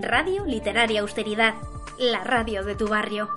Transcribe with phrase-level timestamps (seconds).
[0.00, 1.54] Radio Literaria Austeridad,
[1.98, 3.28] la radio de tu barrio.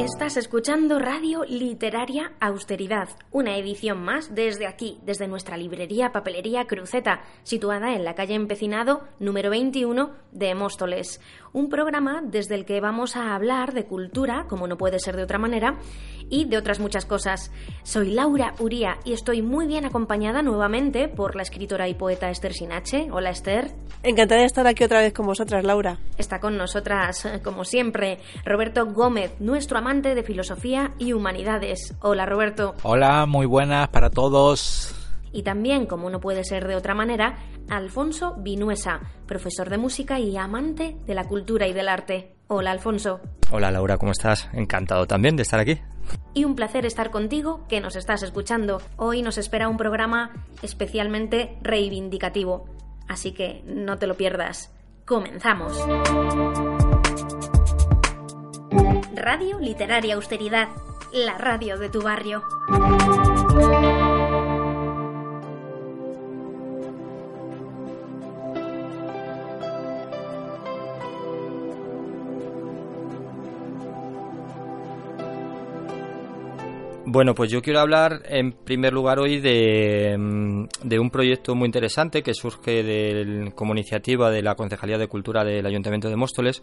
[0.00, 7.20] Estás escuchando Radio Literaria Austeridad, una edición más desde aquí, desde nuestra librería Papelería Cruceta,
[7.42, 11.20] situada en la calle Empecinado número 21 de Móstoles.
[11.52, 15.24] Un programa desde el que vamos a hablar de cultura, como no puede ser de
[15.24, 15.78] otra manera,
[16.30, 17.52] y de otras muchas cosas.
[17.82, 22.54] Soy Laura Uría y estoy muy bien acompañada nuevamente por la escritora y poeta Esther
[22.54, 23.08] Sinache.
[23.10, 23.72] Hola Esther.
[24.02, 25.98] Encantada de estar aquí otra vez con vosotras, Laura.
[26.16, 31.94] Está con nosotras, como siempre, Roberto Gómez, nuestro amante de filosofía y humanidades.
[32.00, 32.74] Hola Roberto.
[32.82, 34.94] Hola, muy buenas para todos.
[35.32, 40.36] Y también, como no puede ser de otra manera, Alfonso Vinuesa, profesor de música y
[40.36, 42.39] amante de la cultura y del arte.
[42.52, 43.20] Hola Alfonso.
[43.52, 44.50] Hola Laura, ¿cómo estás?
[44.52, 45.78] Encantado también de estar aquí.
[46.34, 48.82] Y un placer estar contigo que nos estás escuchando.
[48.96, 52.68] Hoy nos espera un programa especialmente reivindicativo.
[53.06, 54.74] Así que no te lo pierdas.
[55.06, 55.78] Comenzamos.
[59.14, 60.70] Radio Literaria Austeridad,
[61.12, 62.42] la radio de tu barrio.
[77.12, 82.34] Bueno, pues yo quiero hablar en primer lugar hoy de, un proyecto muy interesante que
[82.34, 86.62] surge como iniciativa de la Concejalía de Cultura del Ayuntamiento de Móstoles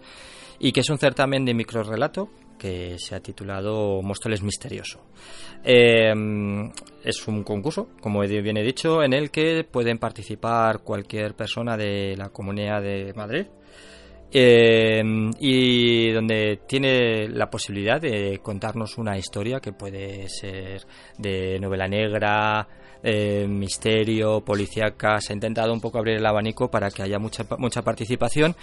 [0.58, 5.02] y que es un certamen de microrelato que se ha titulado Móstoles Misterioso.
[5.66, 6.72] Em,
[7.04, 12.16] es un concurso, como bien he dicho, en el que pueden participar cualquier persona de
[12.16, 13.48] la Comunidad de Madrid
[14.32, 15.02] eh,
[15.40, 20.86] y donde tiene la posibilidad de contarnos una historia que puede ser
[21.18, 22.68] de novela negra,
[23.02, 25.22] eh, misterio, policíaca.
[25.22, 28.56] Se ha intentado un poco abrir el abanico para que haya mucha, mucha participación.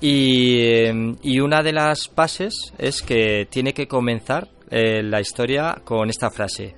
[0.00, 6.10] Y, eh, y una de las bases es que tiene que comenzar la historia con
[6.10, 6.74] esta frase.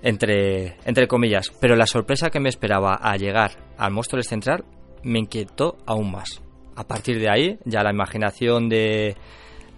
[0.00, 4.64] Entre, entre comillas, pero la sorpresa que me esperaba al llegar al monstruo central
[5.02, 6.45] me inquietó aún más
[6.76, 9.16] a partir de ahí ya la imaginación de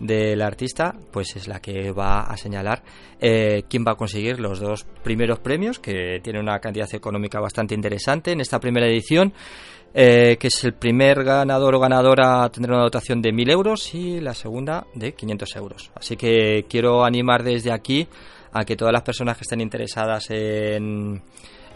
[0.00, 2.82] del artista pues es la que va a señalar
[3.20, 7.74] eh, quién va a conseguir los dos primeros premios que tiene una cantidad económica bastante
[7.74, 9.32] interesante en esta primera edición
[9.94, 14.20] eh, que es el primer ganador o ganadora tendrá una dotación de 1.000 euros y
[14.20, 15.90] la segunda de 500 euros.
[15.94, 18.06] Así que quiero animar desde aquí
[18.52, 21.22] a que todas las personas que estén interesadas en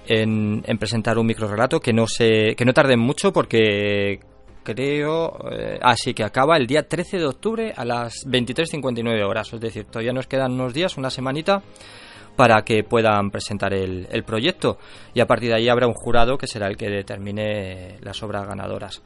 [0.06, 4.20] en, en, presentar un microrelato que no se que no tarden mucho porque
[4.62, 9.60] creo, eh, así que acaba el día 13 de octubre a las 23.59 horas, es
[9.60, 11.62] decir, todavía nos quedan unos días, una semanita
[12.36, 14.78] para que puedan presentar el, proyecto
[15.14, 18.46] y a partir de ahí habrá un jurado que será el que determine las obras
[18.46, 19.02] ganadoras.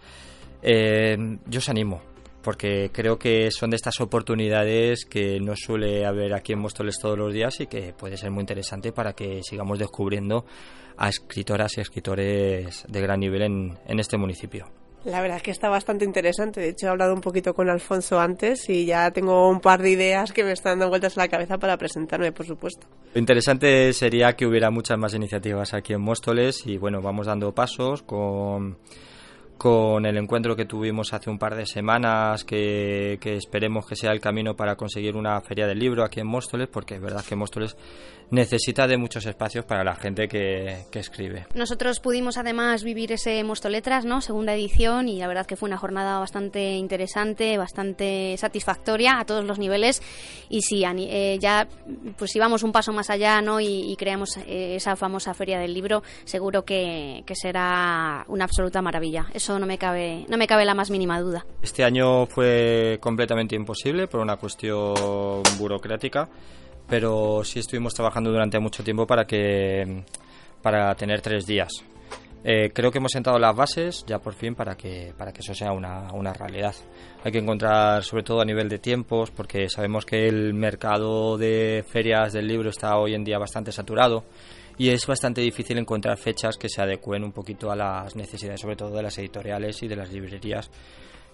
[0.62, 2.02] Eh, yo os animo,
[2.42, 7.18] porque creo que son de estas oportunidades que no suele haber aquí en Móstoles todos
[7.18, 10.44] los días y que puede ser muy interesante para que sigamos descubriendo
[10.96, 14.85] a escritoras y escritores de gran nivel en este municipio.
[15.06, 16.60] La verdad es que está bastante interesante.
[16.60, 19.90] De hecho, he hablado un poquito con Alfonso antes y ya tengo un par de
[19.90, 22.88] ideas que me están dando vueltas en la cabeza para presentarme, por supuesto.
[23.14, 27.54] Lo interesante sería que hubiera muchas más iniciativas aquí en Móstoles y bueno, vamos dando
[27.54, 28.78] pasos con
[29.56, 34.12] con el encuentro que tuvimos hace un par de semanas, que, que, esperemos que sea
[34.12, 37.36] el camino para conseguir una feria del libro aquí en Móstoles, porque es verdad que
[37.36, 37.74] Móstoles
[38.30, 41.46] necesita de muchos espacios para la gente que, escribe.
[41.54, 44.22] Nosotros pudimos además vivir ese Mostoletras, ¿no?
[44.22, 49.44] Segunda edición y la verdad que fue una jornada bastante interesante, bastante satisfactoria a todos
[49.44, 50.00] los niveles
[50.48, 51.68] y sí, eh, ya
[52.16, 53.60] pues si vamos un paso más allá, ¿no?
[53.60, 59.26] Y, creamos eh, esa famosa feria del libro, seguro que, que, será una absoluta maravilla.
[59.34, 61.44] Eso no me cabe no me cabe la más mínima duda.
[61.62, 66.28] Este año fue completamente imposible por una cuestión burocrática
[66.88, 70.04] pero sí estuvimos trabajando durante mucho tiempo para que
[70.62, 71.68] para tener tres días.
[72.48, 75.52] Eh, creo que hemos sentado las bases ya por fin para que, para que eso
[75.52, 76.74] sea una, una realidad.
[77.24, 81.84] Hay que encontrar, sobre todo a nivel de tiempos, porque sabemos que el mercado de
[81.88, 84.24] ferias del libro está hoy en día bastante saturado
[84.78, 88.76] y es bastante difícil encontrar fechas que se adecuen un poquito a las necesidades, sobre
[88.76, 90.70] todo de las editoriales y de las librerías,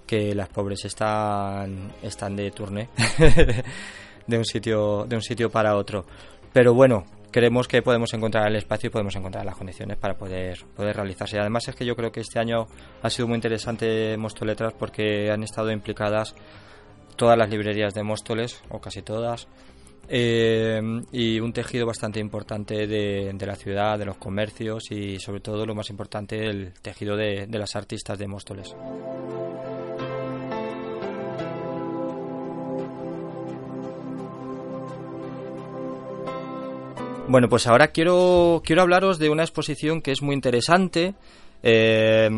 [0.07, 2.89] que las pobres están, están de turné
[4.27, 6.05] de un sitio de un sitio para otro.
[6.53, 10.59] Pero bueno, creemos que podemos encontrar el espacio y podemos encontrar las condiciones para poder,
[10.77, 11.37] poder realizarse.
[11.37, 12.67] Y además es que yo creo que este año
[13.03, 16.35] ha sido muy interesante Mostoletras porque han estado implicadas
[17.17, 19.49] todas las librerías de Móstoles, o casi todas,
[20.09, 20.81] eh,
[21.13, 25.75] y un tejido bastante importante de, la ciudad, de los comercios y sobre todo lo
[25.75, 28.75] más importante, el tejido de, de las artistas de Móstoles.
[37.29, 41.15] Bueno, pues ahora quiero, quiero hablaros de una exposición que es muy interesante.
[41.63, 42.29] Eh,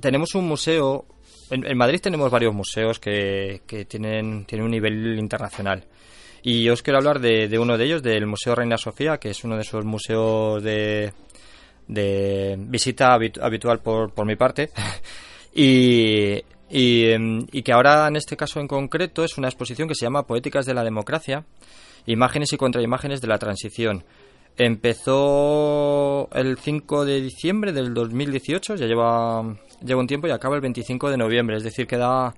[0.00, 1.04] tenemos un museo,
[1.50, 5.84] en, Madrid tenemos varios museos que, que tienen, tienen un nivel internacional.
[6.42, 9.56] Y os quiero hablar de, uno de ellos, del Museo Reina Sofía, que es uno
[9.56, 11.12] de esos museos de,
[11.86, 14.70] de visita habitual por, por mi parte.
[15.54, 19.94] y, y, em, y, que ahora, en este caso en concreto, es una exposición que
[19.94, 21.44] se llama Poéticas de la Democracia,
[22.06, 24.04] imágenes y contraimágenes de la transición.
[24.56, 30.60] Empezó el 5 de diciembre del 2018, ya lleva, lleva un tiempo y acaba el
[30.60, 32.34] 25 de noviembre, es decir, queda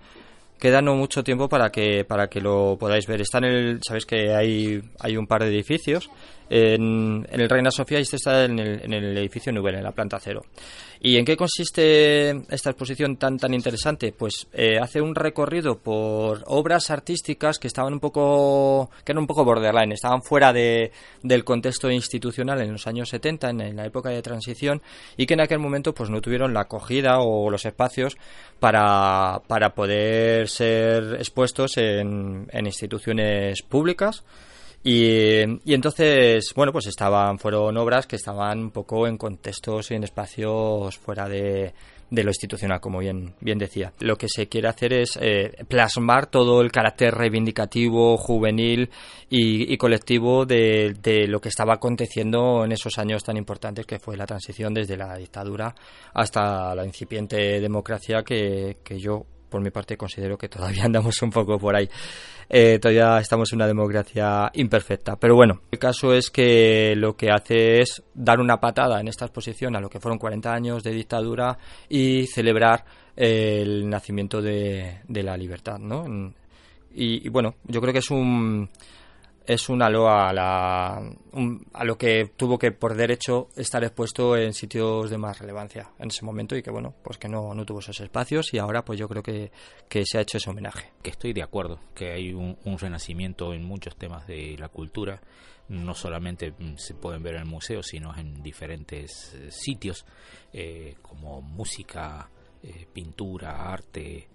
[0.63, 3.21] queda no mucho tiempo para que para que lo podáis ver.
[3.21, 6.09] Está en el, sabéis que hay hay un par de edificios
[6.53, 10.43] en, el Reina Sofía y este está en el, edificio Nubel, en la planta cero.
[11.01, 14.13] ¿Y en qué consiste esta exposición tan tan interesante?
[14.13, 19.27] Pues eh, hace un recorrido por obras artísticas que estaban un poco que eran un
[19.27, 24.11] poco borderline, estaban fuera de, del contexto institucional en los años 70, en, la época
[24.11, 24.83] de transición,
[25.17, 28.19] y que en aquel momento pues no tuvieron la acogida o los espacios
[28.61, 34.23] para, para poder ser expuestos en instituciones públicas
[34.85, 35.43] y,
[35.73, 40.99] entonces, bueno, pues estaban, fueron obras que estaban un poco en contextos y en espacios
[40.99, 41.73] fuera de,
[42.11, 43.93] lo institucional, como bien, bien decía.
[44.01, 48.91] Lo que se quiere hacer es eh, plasmar todo el carácter reivindicativo, juvenil
[49.31, 54.27] y, colectivo de, lo que estaba aconteciendo en esos años tan importantes que fue la
[54.27, 55.75] transición desde la dictadura
[56.13, 61.31] hasta la incipiente democracia que, que yo por mi parte considero que todavía andamos un
[61.31, 61.89] poco por ahí.
[62.49, 65.17] Eh, todavía estamos en una democracia imperfecta.
[65.17, 69.27] Pero bueno, el caso es que lo que hace es dar una patada en esta
[69.27, 71.57] exposición a lo que fueron 40 años de dictadura
[71.89, 72.85] y celebrar
[73.15, 76.33] el nacimiento de, la libertad, ¿no?
[76.95, 78.69] y bueno, yo creo que es un
[79.47, 81.03] es un halo a, la,
[81.73, 86.09] a lo que tuvo que por derecho estar expuesto en sitios de más relevancia en
[86.09, 88.99] ese momento y que bueno pues que no, no tuvo esos espacios y ahora pues
[88.99, 89.51] yo creo que,
[89.89, 90.93] que, se ha hecho ese homenaje.
[91.03, 95.21] Que estoy de acuerdo que hay un, renacimiento en muchos temas de la cultura.
[95.69, 100.05] No solamente se pueden ver en el museo sino en diferentes eh, sitios
[100.53, 102.29] eh, como música
[102.63, 104.29] eh, pintura arte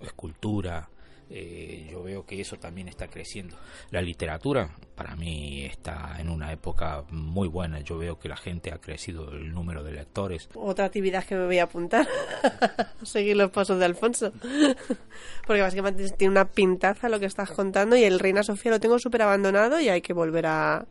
[0.00, 0.88] escultura
[1.32, 3.56] eh, yo veo que eso también está creciendo.
[3.90, 7.80] La literatura para mí está en una época muy buena.
[7.80, 10.48] Yo veo que la gente ha crecido el número de lectores.
[10.54, 12.08] Otra actividad que me voy a apuntar,
[13.04, 14.32] seguir los pasos de Alfonso.
[15.46, 18.98] Porque básicamente tiene una pintaza lo que estás contando y el Reina Sofía lo tengo
[18.98, 20.86] súper abandonado y hay que volver a,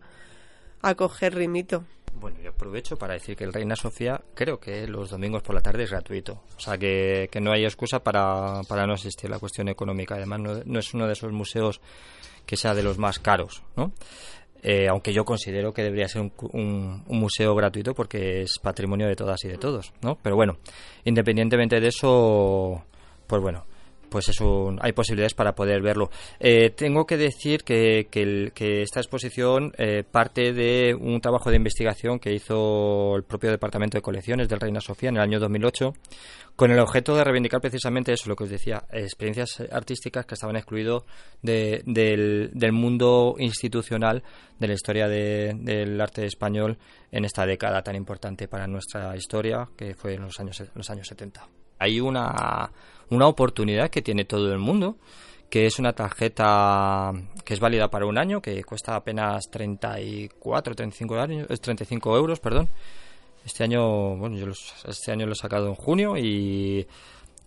[0.81, 1.83] a coger rimito.
[2.19, 5.61] Bueno, yo aprovecho para decir que el Reina Sofía creo que los domingos por la
[5.61, 6.41] tarde es gratuito.
[6.57, 9.29] O sea, que, no hay excusa para, para, no asistir.
[9.29, 11.79] La cuestión económica, además, no, es uno de esos museos
[12.45, 13.93] que sea de los más caros, ¿no?
[14.61, 19.15] Eh, aunque yo considero que debería ser un, un, museo gratuito porque es patrimonio de
[19.15, 20.17] todas y de todos, ¿no?
[20.21, 20.57] Pero bueno,
[21.05, 22.83] independientemente de eso,
[23.25, 23.63] pues bueno,
[24.09, 24.39] pues es
[24.81, 26.09] hay posibilidades para poder verlo.
[26.39, 32.19] Eh, tengo que decir que, que, esta exposición eh, parte de un trabajo de investigación
[32.19, 35.93] que hizo el propio Departamento de Colecciones del Reina Sofía en el año 2008,
[36.55, 40.55] con el objeto de reivindicar precisamente eso, lo que os decía, experiencias artísticas que estaban
[40.55, 41.03] excluidas
[41.41, 41.83] del,
[42.53, 44.23] del, mundo institucional
[44.59, 46.77] de la historia del arte español
[47.11, 51.07] en esta década tan importante para nuestra historia, que fue en los años, los años
[51.07, 51.47] 70.
[51.79, 52.69] Hay una
[53.09, 54.97] una oportunidad que tiene todo el mundo,
[55.49, 57.11] que es una tarjeta
[57.43, 62.69] que es válida para un año, que cuesta apenas 34, 35, años, 35 euros, perdón.
[63.45, 64.47] Este año, bueno, yo
[64.87, 66.85] este año lo he sacado en junio y,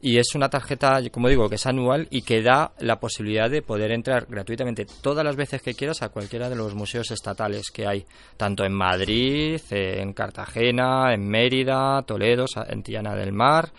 [0.01, 3.63] y es una tarjeta, como digo, que es anual y que da la posibilidad de
[3.63, 7.87] poder entrar gratuitamente todas las veces que quieras a cualquiera de los museos estatales que
[7.87, 8.05] hay,
[8.37, 13.71] tanto en Madrid, en Cartagena, en Mérida, Toledo, en Tiana del Mar,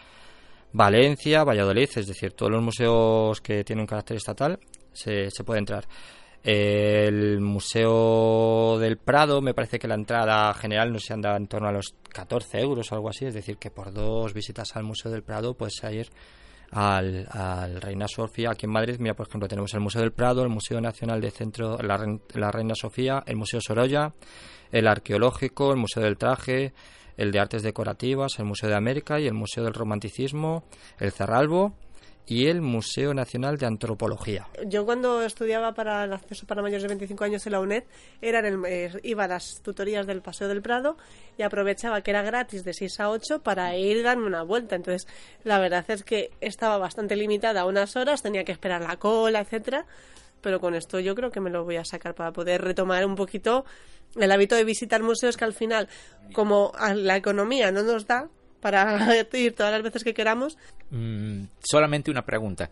[0.74, 4.60] Valencia, Valladolid, es decir, todos los museos que tienen un carácter estatal
[4.92, 5.86] se, se puede entrar.
[6.44, 11.70] El Museo del Prado, me parece que la entrada general no se anda en torno
[11.70, 15.10] a los 14 euros o algo así, es decir, que por dos visitas al Museo
[15.10, 16.10] del Prado puedes ir
[16.72, 18.98] al, Reina Sofía aquí en Madrid.
[19.00, 22.04] Mira, por ejemplo, tenemos el Museo del Prado, el Museo Nacional de Centro, la,
[22.34, 24.12] la Reina Sofía, el Museo Sorolla,
[24.72, 26.74] el Arqueológico, el Museo del Traje,
[27.18, 30.64] el de Artes Decorativas, el Museo de América y el Museo del Romanticismo,
[31.00, 31.74] el Cerralbo
[32.26, 34.48] y el Museo Nacional de Antropología.
[34.66, 37.84] Yo cuando estudiaba para el acceso para mayores de 25 años en la UNED,
[38.22, 40.98] el, eh, iba a las tutorías del Paseo del Prado
[41.38, 44.76] y aprovechaba que era gratis de 6 a 8 para ir darme una vuelta.
[44.76, 45.08] Entonces,
[45.44, 49.42] la verdad es que estaba bastante limitada a unas horas, tenía que esperar la cola,
[49.42, 49.86] etcétera,
[50.44, 53.16] pero con esto yo creo que me lo voy a sacar para poder retomar un
[53.16, 53.66] poquito
[54.16, 55.90] el hábito de visitar museos que al final,
[56.34, 60.58] como la economía no nos da, para ir todas las veces que queramos.
[60.92, 62.70] Mm, solamente una pregunta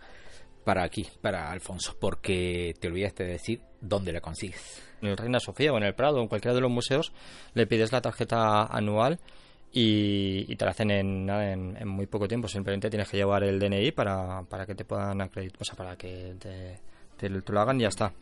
[0.64, 4.84] para aquí, para Alfonso, porque te olvidaste de decir dónde la consigues.
[5.02, 7.12] En el Reina Sofía o en el Prado, o en cualquiera de los museos,
[7.56, 9.20] le pides la tarjeta anual
[9.72, 12.48] y, te la hacen en, en, muy poco tiempo.
[12.48, 15.96] Simplemente tienes que llevar el DNI para, para que te puedan acreditar, o sea, para
[15.96, 16.80] que te,
[17.22, 18.14] te, lo hagan y ya está.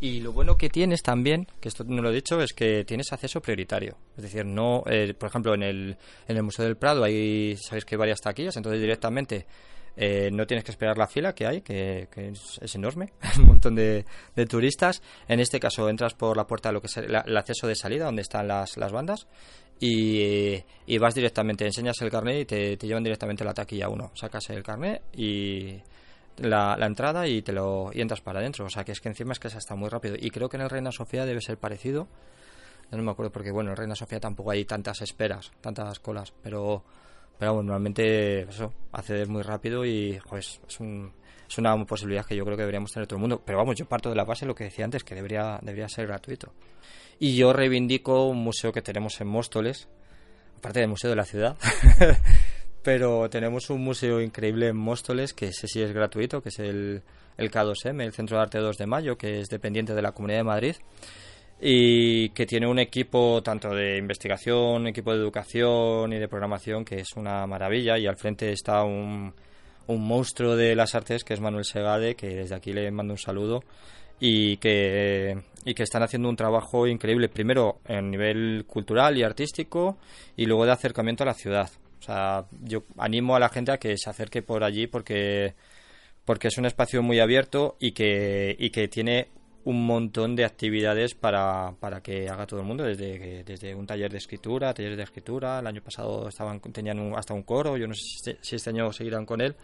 [0.00, 3.12] Y lo bueno que tienes también, que esto no lo he dicho, es que tienes
[3.12, 3.96] acceso prioritario.
[4.16, 5.96] Es decir, no, eh, por ejemplo, en el,
[6.26, 9.46] en el Museo del Prado hay, sabéis que hay varias taquillas, entonces directamente
[9.96, 14.04] eh, no tienes que esperar la fila que hay, que, es, enorme, un montón de,
[14.48, 15.02] turistas.
[15.28, 18.06] En este caso entras por la puerta de lo que es el, acceso de salida,
[18.06, 19.26] donde están las, las bandas,
[19.80, 24.12] y, vas directamente, enseñas el carnet y te, te llevan directamente a la taquilla 1.
[24.14, 25.80] Sacas el carnet y
[26.38, 28.66] la, entrada y te lo y entras para adentro.
[28.66, 30.16] O sea, que es que encima es que se está muy rápido.
[30.18, 32.08] Y creo que en el Reina Sofía debe ser parecido.
[32.90, 36.32] no me acuerdo porque, bueno, en Reina Sofía tampoco hay tantas esperas, tantas colas.
[36.42, 36.84] Pero,
[37.38, 40.60] pero bueno, normalmente eso, acceder muy rápido y, pues,
[41.48, 43.42] es una posibilidad que yo creo que deberíamos tener todo el mundo.
[43.44, 46.06] Pero vamos, yo parto de la base lo que decía antes, que debería, debería ser
[46.06, 46.52] gratuito.
[47.18, 49.88] Y yo reivindico un museo que tenemos en Móstoles,
[50.58, 51.56] aparte del Museo de la Ciudad.
[52.82, 57.02] pero tenemos un museo increíble en Móstoles, que ese sí es gratuito, que es el,
[57.36, 60.40] el K2M, el Centro de Arte 2 de Mayo, que es dependiente de la Comunidad
[60.40, 60.76] de Madrid
[61.60, 67.00] y que tiene un equipo tanto de investigación, equipo de educación y de programación que
[67.00, 69.34] es una maravilla y al frente está un,
[69.88, 73.18] un monstruo de las artes que es Manuel Segade, que desde aquí le mando un
[73.18, 73.64] saludo
[74.20, 79.98] y que, y que están haciendo un trabajo increíble, primero en nivel cultural y artístico
[80.36, 81.70] y luego de acercamiento a la ciudad.
[82.08, 85.54] Sea, yo animo a la gente a que se acerque por allí porque,
[86.24, 89.28] porque es un espacio muy abierto y que, y que tiene
[89.64, 94.10] un montón de actividades para, para que haga todo el mundo, desde, desde un taller
[94.10, 97.92] de escritura, talleres de escritura, el año pasado estaban tenían hasta un coro, yo no
[97.92, 99.54] sé si este año seguirán con él,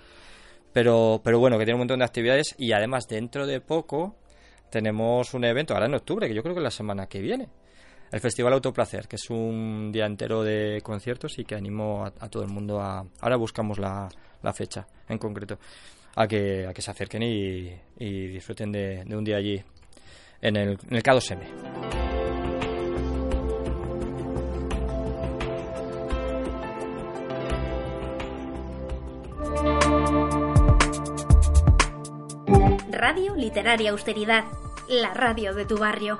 [0.70, 4.16] pero, pero bueno, que tiene un montón de actividades y además dentro de poco
[4.68, 7.48] tenemos un evento, ahora en octubre, que yo creo que es la semana que viene,
[8.10, 12.42] el Festival Autoplacer, que es un día entero de conciertos y que animo a, todo
[12.42, 13.04] el mundo a...
[13.20, 14.08] Ahora buscamos la,
[14.54, 15.58] fecha en concreto,
[16.16, 19.62] a que, se acerquen y, disfruten de, un día allí
[20.40, 22.04] en el, en el K2M.
[33.06, 34.44] Radio Literaria Austeridad,
[34.88, 36.18] la radio de tu barrio.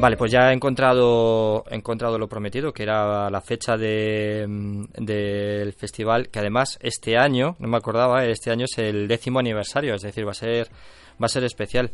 [0.00, 5.74] Vale, pues ya he encontrado, encontrado lo prometido, que era la fecha de, mm, del
[5.74, 10.00] festival, que además este año, no me acordaba, este año es el décimo aniversario, es
[10.00, 10.68] decir, va a ser,
[11.22, 11.90] va a ser especial.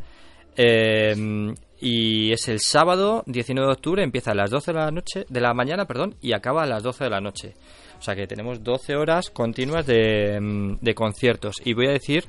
[0.54, 5.26] Em, y es el sábado 19 de octubre, empieza a las 12 de la noche,
[5.28, 7.54] de la mañana, perdón, y acaba a las 12 de la noche.
[7.98, 11.56] O sea que tenemos 12 horas continuas de, mm, de conciertos.
[11.64, 12.24] Y voy a decir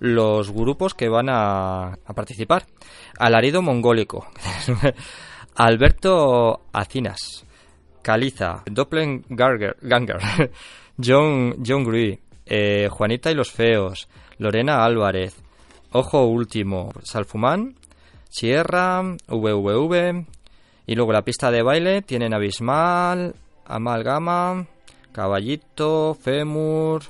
[0.00, 2.66] los grupos que van a, participar.
[3.18, 4.26] Alarido Mongólico,
[5.56, 7.44] Alberto Acinas,
[8.02, 10.18] Caliza, Doppelganger, Ganger,
[11.04, 15.36] John, John Gree, eh, Juanita y los Feos, Lorena Álvarez,
[15.92, 17.74] Ojo Último, Salfumán,
[18.28, 20.26] Sierra, VVV,
[20.86, 24.66] y luego la pista de baile tienen Abismal, Amalgama,
[25.12, 27.02] Caballito, Femur,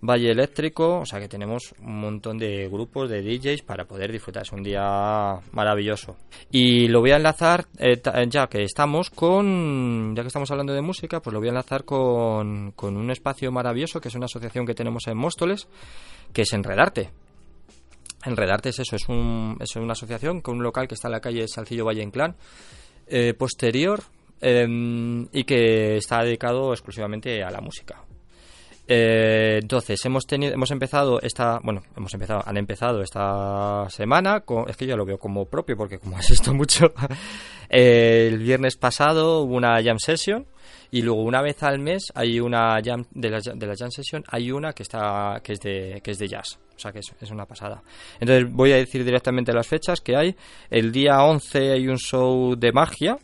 [0.00, 4.42] Valle Eléctrico, o sea que tenemos un montón de grupos de DJs para poder disfrutar.
[4.42, 6.16] Es un día maravilloso.
[6.50, 10.82] Y lo voy a enlazar, eh, ya que estamos con, ya que estamos hablando de
[10.82, 14.66] música, pues lo voy a enlazar con, con un espacio maravilloso que es una asociación
[14.66, 15.66] que tenemos en Móstoles,
[16.32, 17.10] que es Enredarte.
[18.24, 21.20] Enredarte es eso, es, un, es una asociación con un local que está en la
[21.20, 22.34] calle Salcillo Valle Inclán,
[23.06, 24.02] eh, posterior
[24.40, 28.04] em, y que está dedicado exclusivamente a la música.
[28.88, 34.68] Eh, entonces hemos tenido, hemos empezado esta, bueno, hemos empezado, han empezado esta semana, con,
[34.68, 36.92] es que yo lo veo como propio porque como asisto mucho,
[37.68, 40.46] el viernes pasado hubo una jam session
[40.90, 43.40] y luego una vez al mes hay una jam de la,
[43.76, 46.58] jam session hay una que está que es de que es de jazz.
[46.76, 47.82] O sea que es, es, una pasada.
[48.20, 50.36] Entonces voy a decir directamente las fechas que hay.
[50.68, 53.16] El día 11 hay un show de magia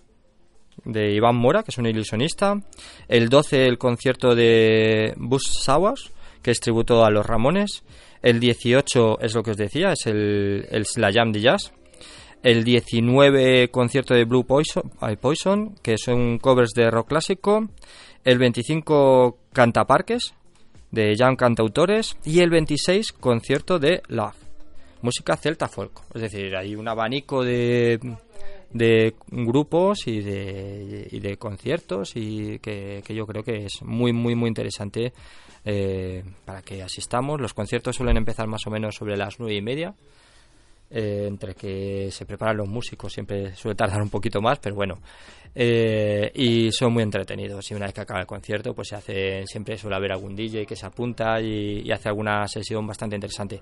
[0.84, 2.60] de Iván Mora que es un ilusionista.
[3.08, 6.10] El 12 el concierto de Bus Sawas
[6.42, 7.84] que es tributo a los Ramones.
[8.22, 11.72] El 18 es lo que os decía es el, el la jam de jazz.
[12.42, 17.68] El 19 concierto de Blue Poison, Poison, que son covers de rock clásico,
[18.24, 20.34] el 25 Cantaparques,
[20.90, 24.34] de Young Cantautores, y el 26 concierto de Love,
[25.02, 26.02] música celta folk.
[26.14, 28.00] Es decir, hay un abanico de,
[28.72, 34.12] de grupos y de, y de conciertos y que, que, yo creo que es muy,
[34.12, 35.12] muy, muy interesante
[35.64, 37.40] eh, para que asistamos.
[37.40, 39.94] Los conciertos suelen empezar más o menos sobre las nueve y media
[40.94, 44.98] eh, entre que se preparan los músicos siempre suele tardar un poquito más, pero bueno.
[45.54, 47.70] Eh, y son muy entretenidos.
[47.70, 50.66] Y una vez que acaba el concierto, pues se hace, siempre suele haber algún DJ
[50.66, 53.60] que se apunta y, y hace alguna sesión bastante interesante.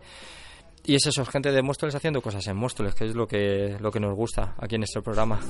[0.85, 3.91] Y es eso, gente de Móstoles haciendo cosas en Móstoles, que es lo que, lo
[3.91, 5.41] que nos gusta aquí en nuestro programa.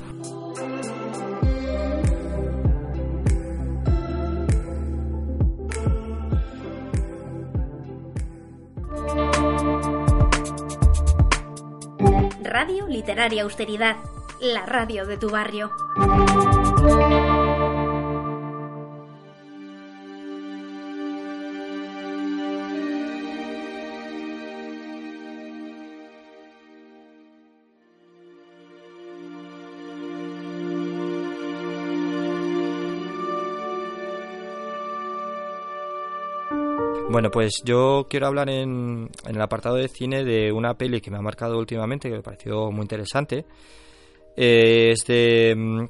[12.43, 13.97] Radio Literaria Austeridad,
[14.41, 15.71] la radio de tu barrio.
[37.11, 41.17] Bueno, pues yo quiero hablar en, el apartado de cine de una peli que me
[41.17, 43.47] ha marcado últimamente, que me pareció muy interesante.
[44.37, 45.85] Eh, es de, mm,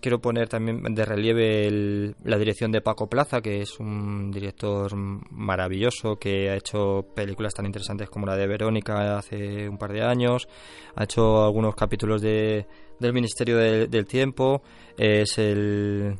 [0.00, 4.92] quiero poner también de relieve el, la dirección de Paco Plaza, que es un director
[4.96, 10.02] maravilloso que ha hecho películas tan interesantes como la de Verónica hace un par de
[10.02, 10.48] años.
[10.96, 12.66] Ha hecho algunos capítulos de,
[12.98, 14.62] del Ministerio de, del Tiempo.
[14.98, 16.16] Es el,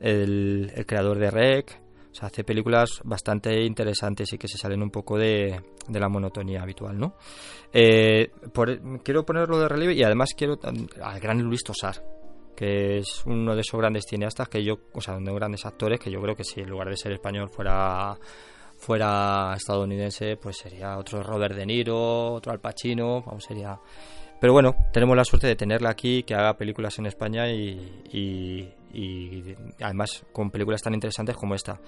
[0.00, 1.83] el, el creador de Rec
[2.14, 6.08] o sea, hace películas bastante interesantes y que se salen un poco de, de la
[6.08, 7.16] monotonía habitual, ¿no?
[7.72, 8.30] Eh,
[9.02, 10.56] quiero ponerlo de relieve y además quiero
[11.02, 12.04] al gran Luis Tosar,
[12.54, 16.08] que es uno de esos grandes cineastas que yo, o sea, de grandes actores que
[16.08, 18.16] yo creo que si en lugar de ser español fuera
[18.76, 23.76] fuera estadounidense, pues sería otro Robert De Niro, otro Al Pacino, vamos, sería
[24.40, 28.68] pero bueno, tenemos la suerte de tenerla aquí, que haga películas en España y
[29.80, 31.80] además con películas tan interesantes como esta.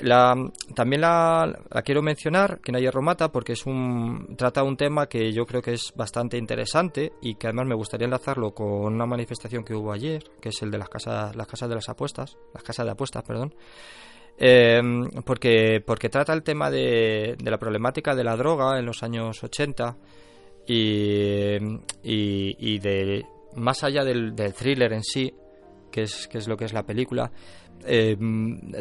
[0.00, 0.34] La,
[0.74, 5.62] también la, quiero mencionar, nadie romata, porque es un, trata un tema que yo creo
[5.62, 9.92] que es bastante interesante y que además me gustaría enlazarlo con una manifestación que hubo
[9.92, 12.92] ayer, que es el de las casas, las casas de las apuestas, las casas de
[12.92, 13.54] apuestas, perdón.
[14.36, 14.80] Eh,
[15.24, 19.42] porque, porque trata el tema de, de la problemática de la droga en los años
[19.42, 19.96] 80
[20.66, 21.56] y,
[22.02, 25.32] y, y de más allá del thriller en sí,
[25.90, 27.30] que es, que es lo que es la película,
[27.86, 28.16] eh,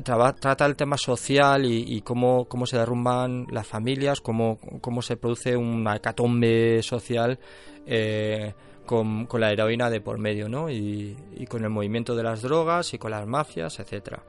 [0.03, 5.55] trata el tema social y, cómo, cómo se derrumban las familias, cómo, cómo se produce
[5.55, 7.39] una hecatombe social
[7.85, 8.53] eh,
[8.85, 10.69] con, con, la heroína de por medio, ¿no?
[10.69, 14.23] Y, y, con el movimiento de las drogas y con las mafias, etcétera.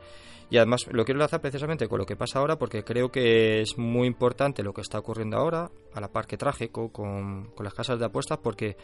[0.50, 3.78] Y además lo quiero enlazar precisamente con lo que pasa ahora porque creo que es
[3.78, 7.72] muy importante lo que está ocurriendo ahora, a la par que trágico, con, con las
[7.72, 8.76] casas de apuestas, porque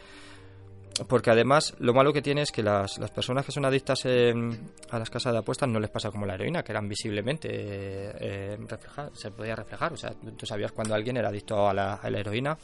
[1.05, 4.99] porque además lo malo que tiene es que las, las personas que son adictas a
[4.99, 8.57] las casas de apuestas no les pasa como la heroína, que eran visiblemente eh,
[9.13, 9.93] se podía reflejar.
[9.93, 12.57] O sea, tú sabías cuando alguien era adicto a la, a la, heroína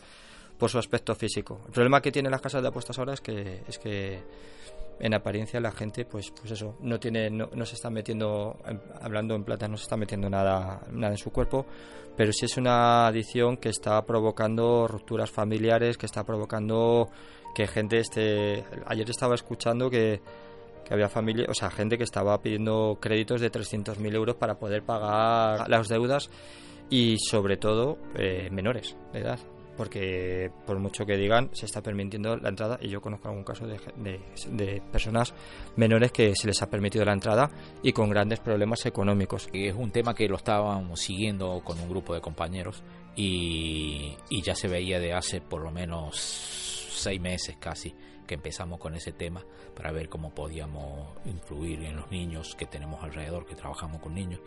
[0.57, 1.61] por su aspecto físico.
[1.67, 4.23] El problema que tienen las casas de apuestas ahora es que, es que
[4.99, 8.57] en apariencia la gente, pues, pues eso, no tiene, no, no se está metiendo,
[9.01, 11.65] hablando en plata, no se está metiendo nada, nada en su cuerpo,
[12.15, 17.09] pero sí es una adicción que está provocando rupturas familiares, que está provocando
[17.53, 18.65] que gente esté...
[18.85, 20.21] Ayer estaba escuchando que,
[20.85, 24.83] que había familia, o sea, gente que estaba pidiendo créditos de 300.000 euros para poder
[24.83, 26.29] pagar las deudas
[26.89, 29.39] y sobre todo eh, menores de edad
[29.77, 33.65] porque por mucho que digan se está permitiendo la entrada y yo conozco algún caso
[33.65, 33.79] de,
[34.49, 35.33] de, personas
[35.75, 37.49] menores que se les ha permitido la entrada
[37.81, 39.49] y con grandes problemas económicos.
[39.53, 42.83] Es un tema que lo estábamos siguiendo con un grupo de compañeros
[43.15, 48.79] y, y ya se veía de hace por lo menos seis meses casi que empezamos
[48.79, 53.55] con ese tema para ver cómo podíamos influir en los niños que tenemos alrededor, que
[53.55, 54.39] trabajamos con niños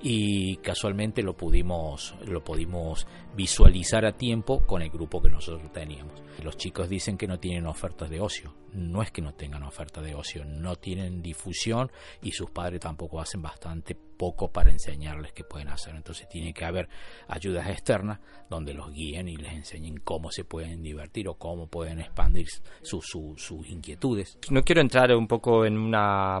[0.00, 6.22] y casualmente lo pudimos lo pudimos visualizar a tiempo con el grupo que nosotros teníamos.
[6.42, 8.54] Los chicos dicen que no tienen ofertas de ocio.
[8.72, 11.90] No es que no tengan ofertas de ocio, no tienen difusión
[12.22, 15.94] y sus padres tampoco hacen bastante poco para enseñarles qué pueden hacer.
[15.94, 16.88] Entonces tiene que haber
[17.28, 22.00] ayudas externas donde los guíen y les enseñen cómo se pueden divertir o cómo pueden
[22.00, 22.46] expandir
[22.82, 24.38] sus inquietudes.
[24.50, 26.38] No quiero entrar un poco en una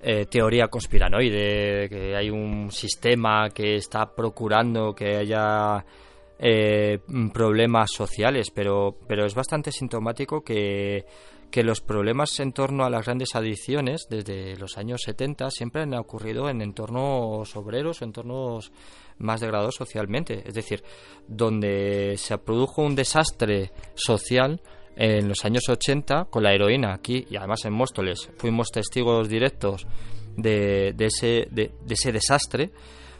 [0.00, 5.84] eh, teoría conspiranoide, que hay un sistema que está procurando que haya
[6.38, 6.98] eh,
[7.32, 11.06] problemas sociales, pero, pero es bastante sintomático que,
[11.50, 15.94] que los problemas en torno a las grandes adicciones desde los años 70 siempre han
[15.94, 18.72] ocurrido en entornos obreros o entornos
[19.18, 20.42] más degradados socialmente.
[20.46, 20.82] Es decir,
[21.26, 24.60] donde se produjo un desastre social
[24.96, 26.94] en los años 80 con la heroína.
[26.94, 29.86] Aquí y además en Móstoles fuimos testigos directos
[30.36, 32.70] de, ese, de, ese desastre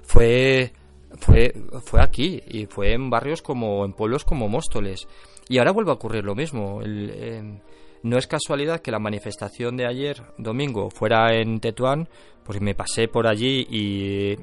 [0.03, 0.73] fue,
[1.19, 1.53] fue,
[1.85, 5.07] fue aquí y fue en barrios como en pueblos como Móstoles.
[5.49, 6.83] Y ahora vuelve a ocurrir lo mismo.
[6.83, 7.61] Em,
[8.07, 12.09] no es casualidad que la manifestación de ayer domingo fuera en Tetuán
[12.45, 14.37] porque me pasé por allí y,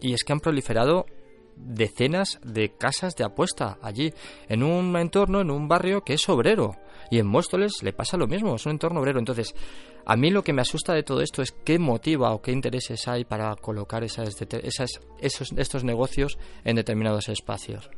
[0.00, 1.04] y es que han proliferado
[1.54, 4.14] decenas de casas de apuesta allí,
[4.48, 6.76] en un entorno, en un barrio que es obrero.
[7.10, 9.18] Y en Móstoles le pasa lo mismo, es un entorno obrero.
[9.18, 9.54] Entonces,
[10.06, 13.06] a mí lo que me asusta de todo esto es qué motiva o qué intereses
[13.06, 17.90] hay para colocar esas, esas, esos, estos negocios en determinados espacios.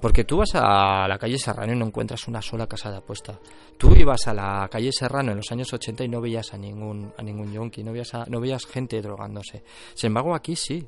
[0.00, 3.38] Porque tú vas a la calle Serrano y no encuentras una sola casa de apuesta.
[3.78, 7.12] Tú ibas a la calle Serrano en los años 80 y no veías a ningún,
[7.16, 9.62] a ningún yonki, no veías, no veías gente drogándose.
[9.94, 10.86] Sin embargo, aquí sí.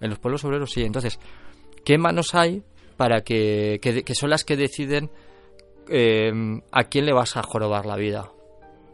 [0.00, 0.82] En los pueblos obreros sí.
[0.82, 1.18] Entonces,
[1.84, 2.62] ¿qué manos hay
[2.96, 5.10] para que, que, son las que deciden
[5.88, 6.32] eh,
[6.72, 8.32] a quién le vas a jorobar la vida?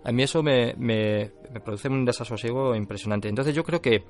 [0.04, 1.30] A mí eso me, me,
[1.64, 3.28] produce un desasosiego impresionante.
[3.28, 4.04] Entonces yo creo que,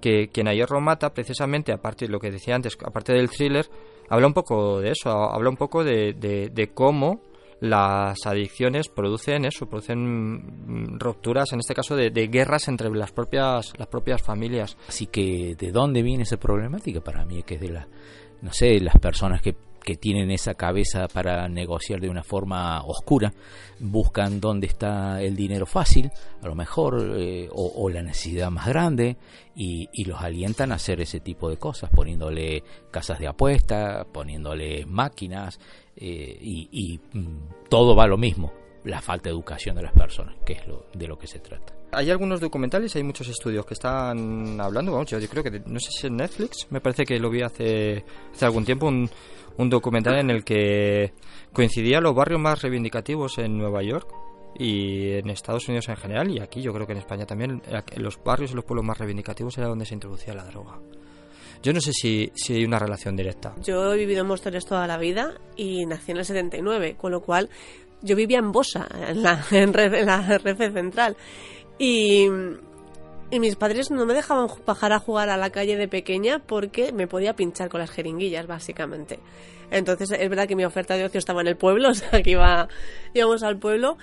[0.00, 3.66] que quien ayer lo mata, precisamente, aparte de lo que decía antes, aparte del thriller,
[4.12, 7.22] habla un poco de eso, habla un poco de, de cómo
[7.60, 13.86] las adicciones producen eso, producen rupturas, en este caso de, guerras entre las propias, las
[13.86, 14.76] propias familias.
[14.86, 17.00] Así que, ¿de dónde viene esa problemática?
[17.00, 17.88] Para mí que es de la,
[18.42, 23.32] no sé, las personas que que tienen esa cabeza para negociar de una forma oscura,
[23.78, 29.16] buscan dónde está el dinero fácil, a lo mejor, eh, o, la necesidad más grande,
[29.54, 35.58] y, los alientan a hacer ese tipo de cosas, poniéndole casas de apuesta, poniéndole máquinas,
[35.96, 38.52] eh, y, mm, todo va lo mismo,
[38.84, 41.74] la falta de educación de las personas, que es lo, de lo que se trata.
[41.94, 45.90] Hay algunos documentales, hay muchos estudios que están hablando, vamos, yo creo que, no sé
[45.90, 49.10] si en Netflix, me parece que lo vi hace, hace algún tiempo, un,
[49.58, 51.12] un documental en el que
[51.52, 54.08] coincidía los barrios más reivindicativos en Nueva York
[54.58, 57.62] y en Estados Unidos en general y aquí yo creo que en España también
[57.96, 60.78] los barrios y los pueblos más reivindicativos era donde se introducía la droga.
[61.62, 63.54] Yo no sé si, si hay una relación directa.
[63.62, 67.20] Yo he vivido en Móstoles toda la vida y nací en el 79, con lo
[67.20, 67.50] cual
[68.02, 71.16] yo vivía en Bosa, en la, en, en la Refe Central.
[71.78, 72.26] Y
[73.32, 76.92] y mis padres no me dejaban bajar a jugar a la calle de pequeña porque
[76.92, 79.20] me podía pinchar con las jeringuillas, básicamente.
[79.70, 82.32] Entonces, es verdad que mi oferta de ocio estaba en el pueblo, o sea, que
[82.32, 82.68] iba,
[83.14, 83.96] íbamos al pueblo.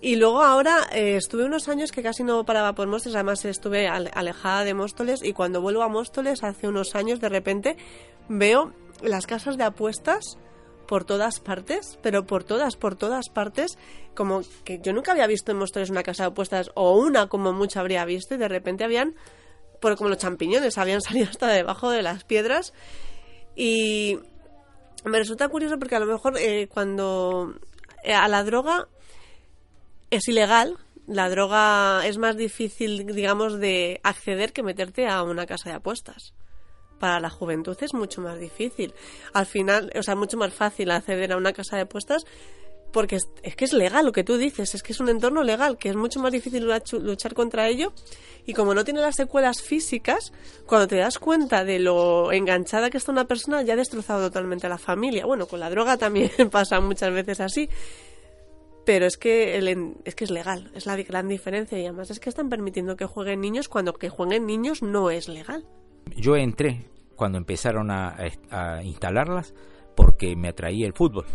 [0.00, 3.88] Y luego ahora eh, estuve unos años que casi no paraba por Móstoles, además estuve
[3.88, 7.76] alejada de Móstoles y cuando vuelvo a Móstoles hace unos años de repente
[8.28, 10.38] veo las casas de apuestas
[10.88, 13.78] por todas partes, pero por todas, por todas partes,
[14.14, 17.52] como que yo nunca había visto en Móstoles una casa de apuestas, o una como
[17.52, 19.14] mucho habría visto, y de repente habían,
[19.80, 22.72] por como los champiñones, habían salido hasta debajo de las piedras.
[23.54, 24.18] Y
[25.04, 27.54] me resulta curioso porque a lo mejor eh, cuando
[28.02, 28.88] eh, a la droga
[30.10, 35.68] es ilegal, la droga es más difícil, digamos, de acceder que meterte a una casa
[35.68, 36.32] de apuestas
[36.98, 38.94] para la juventud es mucho más difícil.
[39.32, 42.24] Al final, o sea, mucho más fácil acceder a una casa de apuestas
[42.92, 45.76] porque es, que es legal lo que tú dices, es que es un entorno legal,
[45.78, 47.92] que es mucho más difícil luchar contra ello.
[48.46, 50.32] Y como no tiene las secuelas físicas,
[50.66, 54.66] cuando te das cuenta de lo enganchada que está una persona, ya ha destrozado totalmente
[54.66, 55.26] a la familia.
[55.26, 57.68] Bueno, con la droga también pasa muchas veces así.
[58.86, 59.58] Pero es que,
[60.04, 61.78] es que es legal, es la gran diferencia.
[61.78, 65.28] Y además es que están permitiendo que jueguen niños cuando que jueguen niños no es
[65.28, 65.66] legal.
[66.16, 68.16] Yo entré cuando empezaron a,
[68.84, 69.52] instalarlas
[69.96, 71.26] porque me atraía el fútbol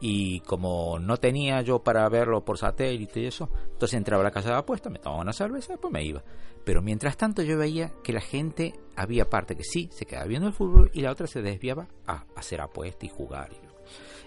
[0.00, 4.30] y como no tenía yo para verlo por satélite y eso, entonces entraba a la
[4.30, 6.22] casa de apuesta, me tomaba una cerveza y después me iba.
[6.64, 10.48] Pero mientras tanto yo veía que la gente había parte que sí se quedaba viendo
[10.48, 13.50] el fútbol y la otra se desviaba a hacer apuesta y jugar.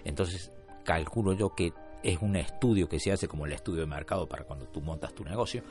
[0.04, 0.52] Entonces
[0.84, 4.44] calculo yo que es un estudio que se hace como el estudio de mercado para
[4.44, 5.62] cuando tú montas tu negocio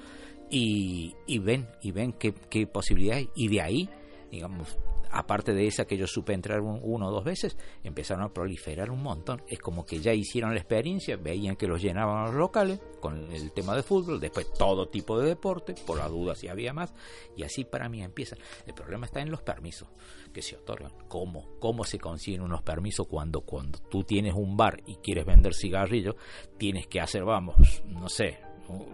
[0.50, 3.90] y, y ven y ven qué, qué posibilidades y de ahí
[4.32, 4.78] digamos
[5.12, 9.04] aparte de esa que yo supe entrar uno o dos veces, empezaron a proliferar un
[9.04, 9.44] montón.
[9.48, 13.52] Es como que ya hicieron la experiencia, veían que los llenaban los locales con el
[13.52, 16.94] tema de fútbol, después todo tipo de deporte, por la duda si había más,
[17.36, 18.36] y así para mí empieza.
[18.66, 19.90] El problema está en los permisos
[20.34, 20.92] que se otorgan.
[21.08, 21.60] ¿Cómo?
[21.60, 26.16] ¿Cómo se consiguen unos permisos cuando, cuando tú tienes un bar y quieres vender cigarrillos,
[26.58, 28.40] tienes que hacer, vamos, no sé,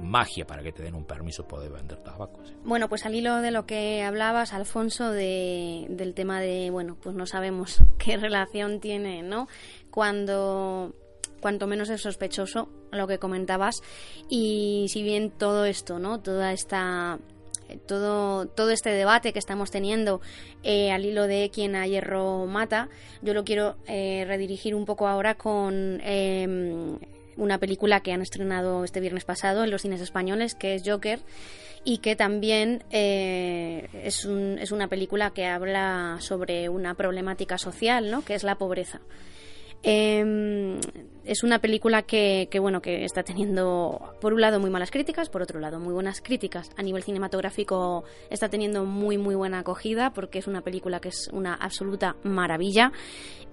[0.01, 2.39] magia para que te den un permiso poder vender tabaco.
[2.63, 7.15] Bueno, pues al hilo de lo que hablabas, Alfonso, de, del tema de, bueno, pues
[7.15, 9.47] no sabemos qué relación tiene, ¿no?
[9.91, 10.93] Cuando
[11.41, 13.81] cuanto menos es sospechoso lo que comentabas
[14.27, 16.19] y si bien todo esto, ¿no?
[16.19, 17.19] Toda esta
[17.85, 20.21] todo, todo este debate que estamos teniendo
[20.63, 22.89] eh, al hilo de quien a hierro mata,
[23.21, 26.97] yo lo quiero eh, redirigir un poco ahora con eh,
[27.37, 31.19] una película que han estrenado este viernes pasado en los cines españoles, que es Joker,
[31.83, 38.25] y que también eh, es, es, una película que habla sobre una problemática social, ¿no?
[38.25, 38.99] que es la pobreza.
[39.83, 40.79] Em,
[41.23, 45.29] es una película que, que, bueno que está teniendo por un lado muy malas críticas
[45.29, 50.13] por otro lado muy buenas críticas a nivel cinematográfico está teniendo muy muy buena acogida
[50.13, 52.91] porque es una película que es una absoluta maravilla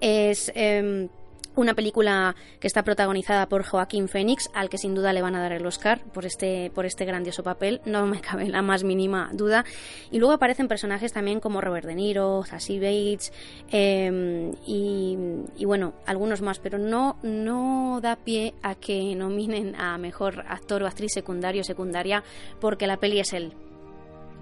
[0.01, 1.09] es em,
[1.55, 5.41] una película que está protagonizada por Joaquín Phoenix, al que sin duda le van a
[5.41, 9.29] dar el Oscar por este, por este grandioso papel, no me cabe la más mínima
[9.33, 9.65] duda.
[10.11, 13.31] Y luego aparecen personajes también como Robert De Niro, Zazie Bates
[13.69, 20.45] em, y, bueno, algunos más, pero no, no da pie a que nominen a mejor
[20.47, 22.23] actor o actriz secundario o secundaria
[22.59, 23.53] porque la peli es él.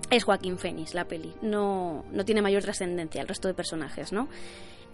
[0.09, 4.27] Es Joaquín Phoenix la peli, no, no tiene mayor trascendencia el resto de personajes, ¿no?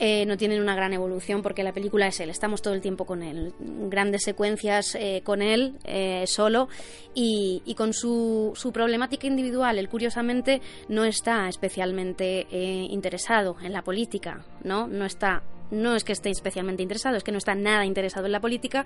[0.02, 3.06] Eh, no tienen una gran evolución porque la película es él, estamos todo el tiempo
[3.06, 6.70] con él, grandes secuencias eh, con él eh, solo
[7.14, 9.78] y, y con su, su, problemática individual.
[9.78, 14.88] Él curiosamente no está especialmente interesado en la política, ¿no?
[14.88, 18.32] No está no es que esté especialmente interesado, es que no está nada interesado en
[18.32, 18.86] la política,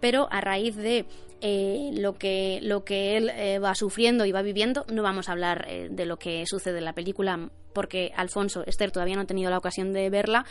[0.00, 1.06] pero a raíz de
[1.40, 5.32] eh, lo, que, lo que él eh, va sufriendo y va viviendo, no vamos a
[5.32, 9.26] hablar eh, de lo que sucede en la película porque Alfonso, Esther todavía no ha
[9.26, 10.46] tenido la ocasión de verla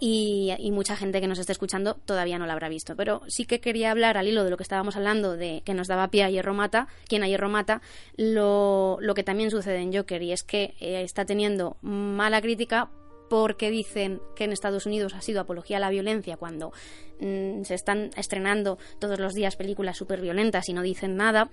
[0.00, 2.96] y, mucha gente que nos está escuchando todavía no la habrá visto.
[2.96, 5.86] Pero sí que quería hablar al hilo de lo que estábamos hablando de que nos
[5.86, 7.80] daba pie a Hierro Mata, quien a Hierro Mata,
[8.16, 12.90] lo, lo que también sucede en Joker y es que está teniendo mala crítica
[13.28, 16.72] porque dicen que en Estados Unidos ha sido apología a la violencia cuando
[17.20, 21.50] mm, se están estrenando todos los días películas súper violentas y no dicen nada.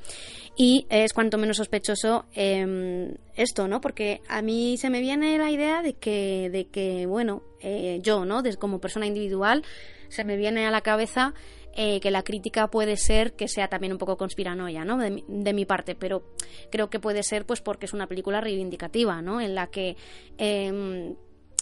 [0.55, 3.81] Y es cuanto menos sospechoso em, esto, ¿no?
[3.81, 8.25] Porque a mí se me viene la idea de que, de que bueno, eh, yo,
[8.25, 8.41] ¿no?
[8.59, 9.63] como persona individual,
[10.09, 11.33] se me viene a la cabeza
[11.73, 14.97] eh, que la crítica puede ser que sea también un poco conspiranoia, ¿no?
[14.97, 16.23] De mi, parte, pero
[16.69, 19.39] creo que puede ser pues porque es una película reivindicativa, ¿no?
[19.39, 19.95] En la que
[20.37, 21.15] eh,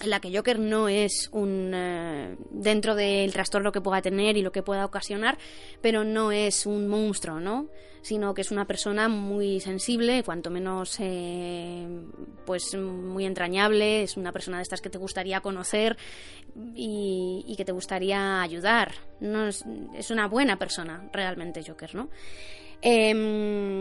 [0.06, 4.52] la que Joker no es un eh, dentro del trastorno que pueda tener y lo
[4.52, 5.38] que pueda ocasionar,
[5.82, 7.68] pero no es un monstruo, ¿no?
[8.02, 11.86] Sino que es una persona muy sensible, cuanto menos eh,
[12.46, 15.98] pues muy entrañable, es una persona de estas que te gustaría conocer
[16.76, 18.94] y, y que te gustaría ayudar.
[19.20, 22.10] No es, es una buena persona realmente Joker, ¿no?
[22.82, 23.10] Eh,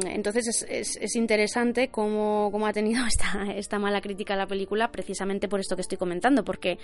[0.06, 4.90] entonces es, es, interesante cómo, cómo, ha tenido esta, esta mala crítica a la película
[4.90, 6.78] precisamente por esto que estoy comentando, porque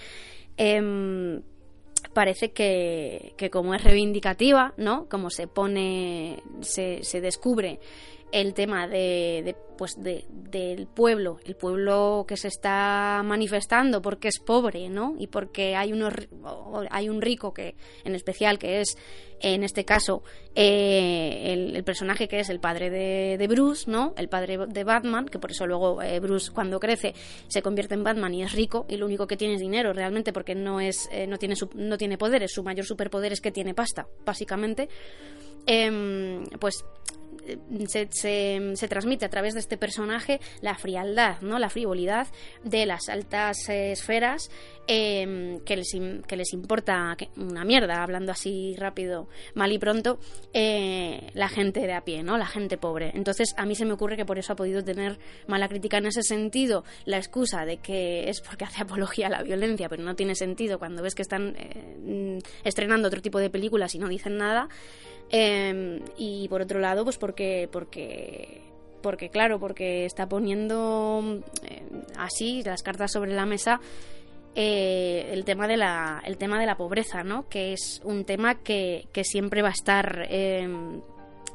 [0.57, 1.40] eh,
[2.12, 5.09] parece que, que, como es reivindicativa, ¿no?
[5.09, 7.81] Como se pone, se, se descubre
[8.35, 14.40] el tema de, pues de, del pueblo, el pueblo que se está manifestando porque es
[14.40, 15.14] pobre, ¿no?
[15.20, 16.14] Y porque hay unos
[16.90, 18.99] hay un rico que, en especial, que es
[19.38, 20.25] en este caso
[20.57, 24.14] eh, el, personaje que es el padre de, Bruce, ¿no?
[24.16, 27.14] El padre de Batman, que por eso luego eh, Bruce cuando crece
[27.47, 30.33] se convierte en Batman y es rico y lo único que tiene es dinero realmente
[30.33, 33.75] porque no es eh, no tiene no tiene poderes, su mayor superpoder es que tiene
[33.75, 34.88] pasta, básicamente.
[35.66, 36.85] Em, pues
[37.87, 38.09] se,
[38.76, 41.59] se, transmite a través de este personaje la frialdad, ¿no?
[41.59, 42.28] la frivolidad
[42.62, 44.50] de las altas esferas
[44.87, 45.88] em, que, les,
[46.26, 50.18] que les importa una mierda, hablando así rápido, mal y pronto,
[50.52, 52.37] eh, la gente de a pie, ¿no?
[52.38, 53.12] la gente pobre.
[53.14, 56.07] Entonces a mí se me ocurre que por eso ha podido tener mala crítica en
[56.07, 56.85] ese sentido.
[57.04, 60.78] La excusa de que es porque hace apología a la violencia, pero no tiene sentido
[60.78, 64.68] cuando ves que están eh, estrenando otro tipo de películas y no dicen nada.
[65.30, 67.34] Em, y por otro lado, pues porque,
[67.70, 68.62] porque,
[69.03, 71.83] porque claro, porque está poniendo eh,
[72.16, 73.81] así las cartas sobre la mesa
[74.57, 77.49] eh, el tema de la el tema de la pobreza, ¿no?
[77.49, 81.01] Que es un tema que, que siempre va a estar em,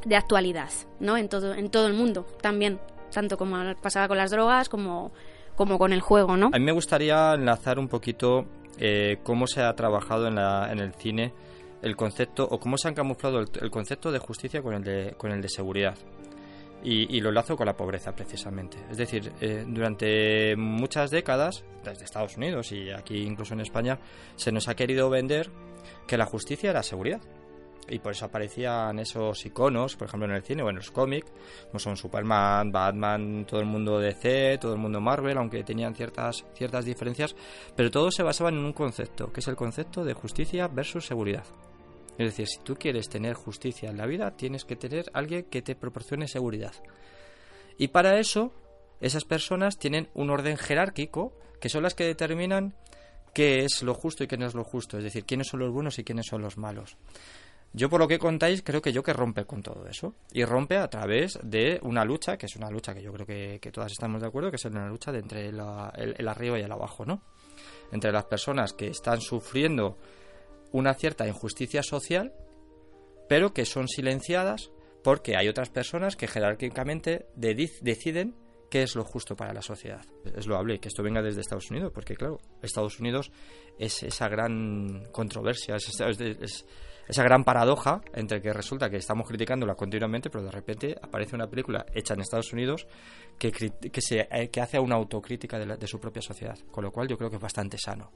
[0.06, 1.16] de actualidad, ¿no?
[1.16, 2.78] En todo en todo el mundo también,
[3.14, 5.14] tanto como pasaba con las drogas como
[5.56, 6.48] como con el juego, ¿no?
[6.48, 8.46] A mí me gustaría enlazar un poquito
[8.78, 11.34] eh, cómo se ha trabajado en, la, en el cine
[11.82, 15.32] el concepto o cómo se han camuflado el, concepto de justicia con el de, con
[15.32, 15.98] el de seguridad.
[16.82, 18.78] Y, lo lazo con la pobreza precisamente.
[18.90, 24.00] Es decir, eh, durante muchas décadas, desde Estados Unidos y aquí incluso en España,
[24.38, 25.50] se nos ha querido vender
[26.08, 27.20] que la justicia era seguridad.
[27.90, 31.32] Y por eso aparecían esos iconos, por ejemplo en el cine o en los cómics,
[31.68, 36.46] como son Superman, Batman, todo el mundo DC, todo el mundo Marvel, aunque tenían ciertas,
[36.54, 37.36] ciertas diferencias,
[37.76, 41.44] pero todo se basaba en un concepto, que es el concepto de justicia versus seguridad.
[42.20, 45.62] Es decir, si tú quieres tener justicia en la vida, tienes que tener alguien que
[45.62, 46.74] te proporcione seguridad.
[47.78, 48.52] Y para eso,
[49.00, 52.76] esas personas tienen un orden jerárquico que son las que determinan
[53.34, 55.72] qué es lo justo y qué no es lo justo, es decir, quiénes son los
[55.72, 56.98] buenos y quiénes son los malos.
[57.72, 60.76] Yo por lo que contáis creo que yo que rompe con todo eso y rompe
[60.76, 64.20] a través de una lucha, que es una lucha que yo creo que, todas estamos
[64.20, 65.62] de acuerdo, que es una lucha de entre el,
[65.96, 67.22] el, arriba y el abajo, ¿no?
[67.94, 69.98] Entre las personas que están sufriendo
[70.72, 72.34] una cierta injusticia social,
[73.28, 74.72] pero que son silenciadas
[75.04, 78.36] porque hay otras personas que jerárquicamente deciden
[78.70, 80.06] qué es lo justo para la sociedad.
[80.36, 83.32] Es loable que esto venga desde Estados Unidos, porque claro, Estados Unidos
[83.78, 86.66] es esa gran controversia, es,
[87.10, 91.48] esa gran paradoja entre que resulta que estamos criticándola continuamente, pero de repente aparece una
[91.48, 92.88] película hecha en Estados Unidos
[93.38, 96.92] que, que, se, eh, que hace una autocrítica de, de su propia sociedad, con lo
[96.92, 98.12] cual yo creo que es bastante sano.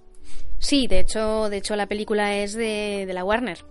[0.60, 3.66] Sí, de hecho, de hecho la película es de, la Warner.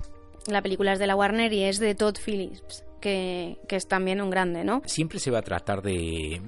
[0.46, 2.85] La película es de la Warner y es de Todd Phillips.
[3.00, 4.82] Que, es también un grande, ¿no?
[4.85, 6.40] Siempre se va a tratar de,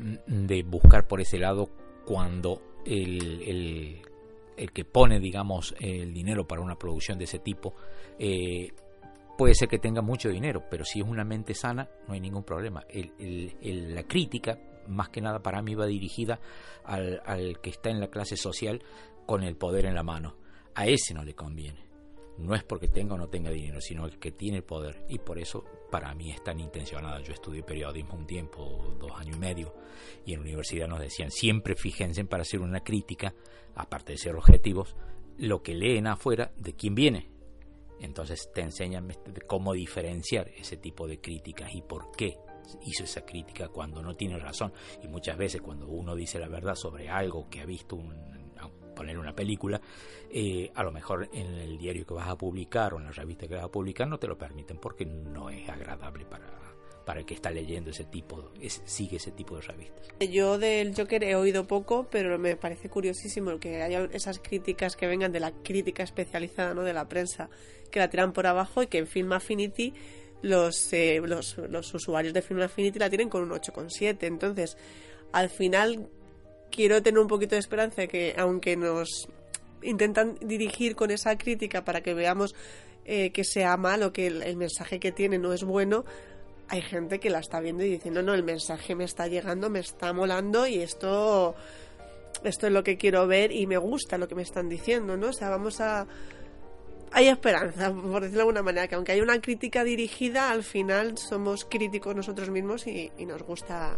[0.67, 1.71] buscar por ese lado
[2.05, 4.03] cuando el,
[4.57, 7.75] el, que pone, digamos, el dinero para una producción de ese tipo,
[8.19, 8.73] eh,
[9.37, 12.45] puede ser que tenga mucho dinero, pero si es una mente sana, no hay ningún
[12.45, 12.85] problema.
[12.89, 16.41] la crítica, más que nada para mí, va dirigida
[16.85, 18.83] al, al que está en la clase social
[19.27, 20.37] con el poder en la mano.
[20.75, 21.85] A ese no le conviene.
[22.39, 25.05] No es porque tenga o no tenga dinero, sino el que tiene el poder.
[25.09, 27.21] Y por eso para mí es tan intencionada.
[27.21, 29.75] Yo estudié periodismo un tiempo, dos años y medio,
[30.27, 33.33] y en la universidad nos decían, siempre fíjense para hacer una crítica,
[33.77, 34.97] aparte de ser objetivos,
[35.39, 37.29] lo que leen afuera de quién viene.
[38.01, 39.09] Entonces te enseñan
[39.47, 42.37] cómo diferenciar ese tipo de críticas y por qué
[42.83, 44.73] hizo esa crítica cuando no tiene razón.
[45.03, 48.35] Y muchas veces cuando uno dice la verdad sobre algo que ha visto un
[48.95, 49.81] poner una película,
[50.31, 53.47] eh, a lo mejor en el diario que vas a publicar o en la revista
[53.47, 56.47] que vas a publicar no te lo permiten porque no es agradable para,
[57.05, 58.51] para el que está leyendo ese tipo,
[58.85, 60.09] sigue ese tipo de revistas.
[60.21, 65.07] Yo del Joker he oído poco, pero me parece curiosísimo que haya esas críticas que
[65.07, 66.83] vengan de la crítica especializada, ¿no?
[66.83, 67.51] de la prensa,
[67.91, 69.93] que la tiran por abajo y que en Film Affinity
[70.43, 71.21] los, eh,
[71.95, 74.27] usuarios de Film Affinity la tienen con un 8,7.
[74.27, 74.77] Entonces,
[75.33, 76.09] al final
[76.71, 79.29] quiero tener un poquito de esperanza que aunque nos
[79.83, 82.55] intentan dirigir con esa crítica para que veamos
[83.05, 86.05] eh, que sea malo, que el, mensaje que tiene no es bueno,
[86.69, 89.81] hay gente que la está viendo y diciendo, no, el mensaje me está llegando, me
[89.81, 91.55] está molando y esto,
[92.43, 95.29] esto es lo que quiero ver y me gusta lo que me están diciendo, ¿no?
[95.29, 96.07] O sea, vamos a...
[97.13, 101.17] Hay esperanza, por decirlo de alguna manera, que aunque hay una crítica dirigida, al final
[101.17, 103.97] somos críticos nosotros mismos y, y nos gusta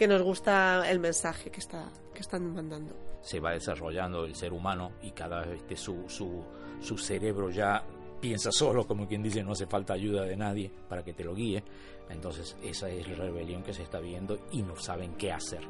[0.00, 2.96] que nos gusta el mensaje que, está, que están mandando.
[3.20, 6.42] Se va desarrollando el ser humano y cada vez su, su,
[6.80, 7.84] su cerebro ya
[8.20, 11.34] piensa solo, como quien dice, no hace falta ayuda de nadie para que te lo
[11.34, 11.62] guíe.
[12.10, 15.60] Entonces esa es la rebelión que se está viendo y no saben qué hacer.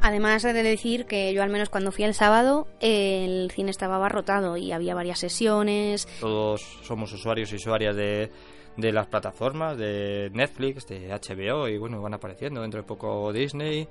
[0.00, 4.56] Además de decir que yo al menos cuando fui el sábado el cine estaba abarrotado
[4.56, 6.08] y había varias sesiones.
[6.20, 8.30] Todos somos usuarios y usuarias de,
[8.76, 13.86] de las plataformas, de Netflix, de HBO y bueno, van apareciendo dentro de poco Disney,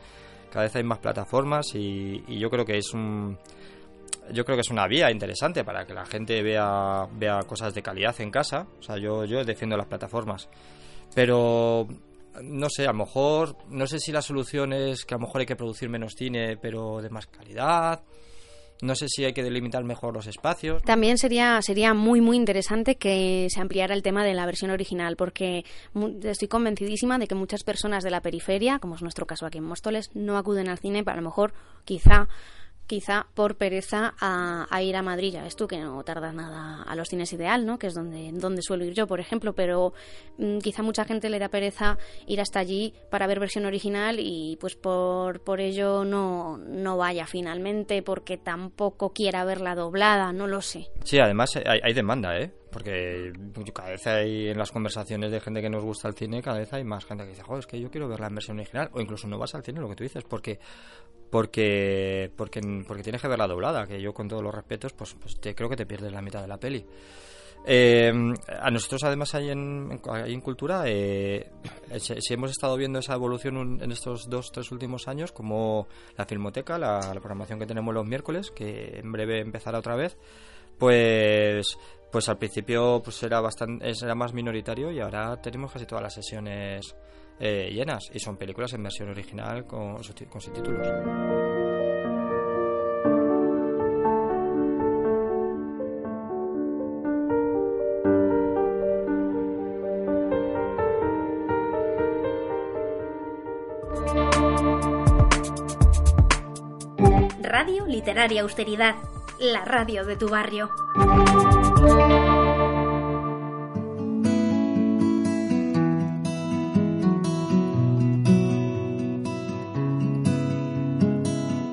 [0.52, 3.38] cada vez hay más plataformas y, yo creo que es un
[4.32, 7.82] yo creo que es una vía interesante para que la gente vea vea cosas de
[7.82, 10.50] calidad en casa, o sea, yo yo defiendo las plataformas,
[11.14, 11.88] pero
[12.42, 15.42] no sé, a lo mejor, no sé si la solución es que a lo mejor
[15.42, 18.02] hay que producir menos cine, pero de más calidad.
[18.82, 20.82] No sé si hay que delimitar mejor los espacios.
[20.82, 25.18] También sería, sería muy, muy interesante que se ampliara el tema de la versión original,
[25.18, 25.66] porque
[26.24, 29.66] estoy convencidísima de que muchas personas de la periferia, como es nuestro caso aquí en
[29.66, 31.54] Móstoles, no acuden al cine para a lo mejor,
[31.86, 32.28] quizá,
[32.92, 35.32] quizá por pereza a, ir a Madrid.
[35.32, 37.80] Ya ves tú que no tardas nada a los cines ideal, ¿no?
[37.80, 39.94] Que es donde, donde suelo ir yo, por ejemplo, pero
[40.38, 44.58] mm, quizá mucha gente le da pereza ir hasta allí para ver versión original y
[44.60, 50.62] pues por, por ello no, no vaya finalmente porque tampoco quiera verla doblada, no lo
[50.62, 50.90] sé.
[51.06, 52.52] Sí, además hay, hay demanda, ¿eh?
[52.72, 53.34] Porque
[53.74, 56.72] cada vez hay en las conversaciones de gente que nos gusta el cine, cada vez
[56.72, 59.02] hay más gente que dice, joder, es que yo quiero verla en versión original, o
[59.02, 60.58] incluso no vas al cine, lo que tú dices, porque
[61.32, 65.40] porque porque porque tienes que verla doblada, que yo con todos los respetos, pues, pues
[65.40, 66.86] te, creo que te pierdes la mitad de la peli.
[67.64, 68.12] Eh,
[68.60, 71.52] a nosotros además hay en, en Cultura eh,
[72.00, 76.80] si, hemos estado viendo esa evolución en estos dos tres últimos años como la filmoteca
[76.80, 80.18] la, programación que tenemos los miércoles que en breve empezará otra vez
[80.80, 81.78] pues
[82.12, 86.14] pues al principio pues era bastante era más minoritario y ahora tenemos casi todas las
[86.14, 86.96] sesiones
[87.40, 89.96] eh, llenas y son películas en versión original con,
[90.30, 90.88] con subtítulos.
[107.42, 108.96] Radio Literaria Austeridad,
[109.40, 110.70] la radio de tu barrio.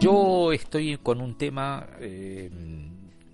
[0.01, 2.51] Yo estoy con un tema eh,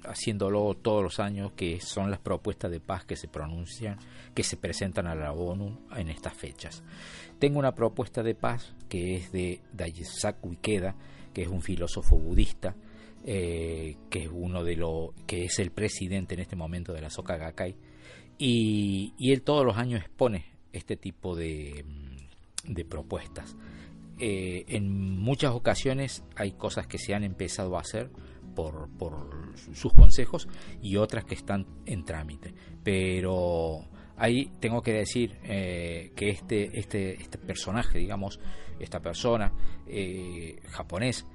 [0.05, 3.99] haciéndolo todos los años que son las propuestas de paz que se pronuncian,
[4.35, 6.83] que se presentan a la ONU en estas fechas.
[7.39, 10.95] Tengo una propuesta de paz que es de Dayesaku Ikeda,
[11.33, 12.75] que es un filósofo budista,
[13.25, 17.11] eh, que es uno de los que es el presidente en este momento de la
[17.11, 17.77] Soka Gakkai,
[18.39, 21.85] y, él todos los años expone este tipo de,
[22.65, 23.57] de propuestas.
[24.19, 28.11] Eh, en muchas ocasiones hay cosas que se han empezado a hacer
[28.55, 30.49] por, por sus consejos
[30.81, 32.55] y otras que están en trámite.
[32.83, 33.85] Pero
[34.17, 38.41] ahí tengo que decir eh, que este, este, este personaje, digamos,
[38.79, 39.53] esta persona
[39.87, 41.27] eh, japonés,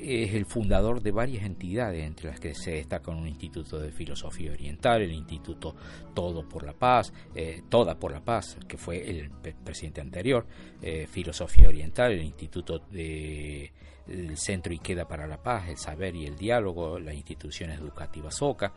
[0.00, 4.52] es el fundador de varias entidades, entre las que se destaca un Instituto de Filosofía
[4.52, 5.74] Oriental, el Instituto
[6.14, 9.30] Todo por la Paz, eh, Toda por la Paz, que fue el
[9.64, 10.46] presidente anterior,
[10.82, 13.72] eh, Filosofía Oriental, el Instituto de
[14.06, 18.72] el Centro Queda para la Paz, el Saber y el Diálogo, la institución educativa SOCA,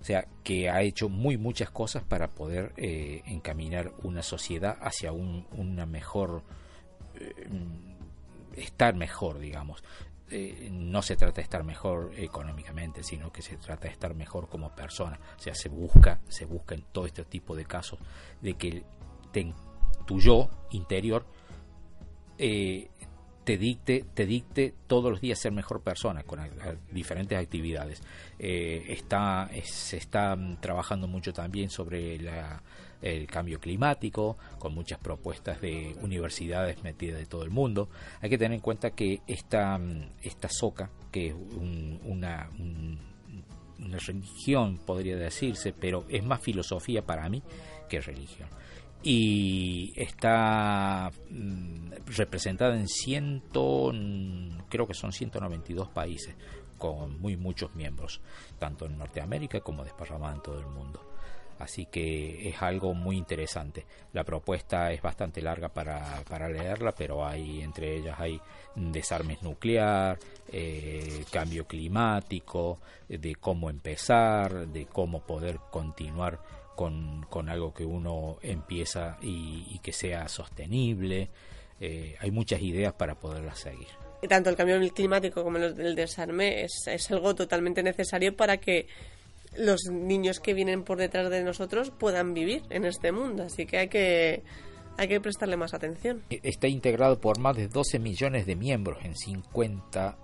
[0.00, 5.10] o sea, que ha hecho muy muchas cosas para poder eh, encaminar una sociedad hacia
[5.10, 6.44] un, una mejor
[8.58, 9.82] estar mejor, digamos.
[10.30, 14.48] Eh, no se trata de estar mejor económicamente, sino que se trata de estar mejor
[14.48, 15.18] como persona.
[15.36, 17.98] O sea, se busca, se busca en todo este tipo de casos
[18.40, 18.84] de que
[20.06, 21.26] tu yo interior
[22.38, 22.88] eh,
[23.44, 26.40] te dicte, te dicte todos los días ser mejor persona con
[26.90, 28.02] diferentes actividades.
[28.38, 32.62] Eh, está, se está trabajando mucho también sobre la
[33.02, 37.88] el cambio climático, con muchas propuestas de universidades metidas de todo el mundo.
[38.20, 39.78] Hay que tener en cuenta que esta,
[40.22, 42.50] esta soca, que es una,
[43.78, 47.42] una religión, podría decirse, pero es más filosofía para mí
[47.88, 48.48] que religión.
[49.02, 53.92] Y está mm, representada en ciento,
[54.68, 56.34] creo que son 192 países,
[56.76, 58.20] con muy muchos miembros,
[58.58, 61.07] tanto en Norteamérica como desparramada en todo el mundo.
[61.58, 63.84] Así que es algo muy interesante.
[64.12, 68.40] La propuesta es bastante larga para, para leerla, pero hay entre ellas hay
[68.76, 70.18] desarmes nuclear,
[70.52, 72.78] eh, cambio climático,
[73.08, 76.38] de cómo empezar, de cómo poder continuar
[76.76, 81.28] con, con algo que uno empieza y, que sea sostenible.
[81.80, 83.88] Eh, hay muchas ideas para poderlas seguir.
[84.28, 88.86] Tanto el cambio climático como el desarme es, es algo totalmente necesario para que
[89.58, 93.44] los niños que vienen por detrás de nosotros puedan vivir en este mundo.
[93.44, 94.42] Así que hay que,
[94.96, 96.22] hay que prestarle más atención.
[96.30, 100.16] Está integrado por más de 12 millones de miembros en 50,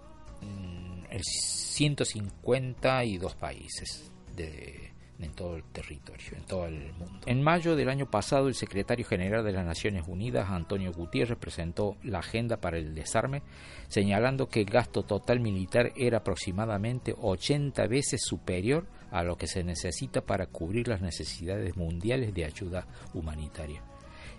[1.11, 7.21] en 152 países de, en todo el territorio, en todo el mundo.
[7.27, 11.97] En mayo del año pasado, el secretario general de las Naciones Unidas, Antonio Gutiérrez, presentó
[12.03, 13.43] la agenda para el desarme,
[13.89, 19.63] señalando que el gasto total militar era aproximadamente 80 veces superior a lo que se
[19.63, 22.85] necesita para cubrir las necesidades mundiales de ayuda
[23.15, 23.81] humanitaria.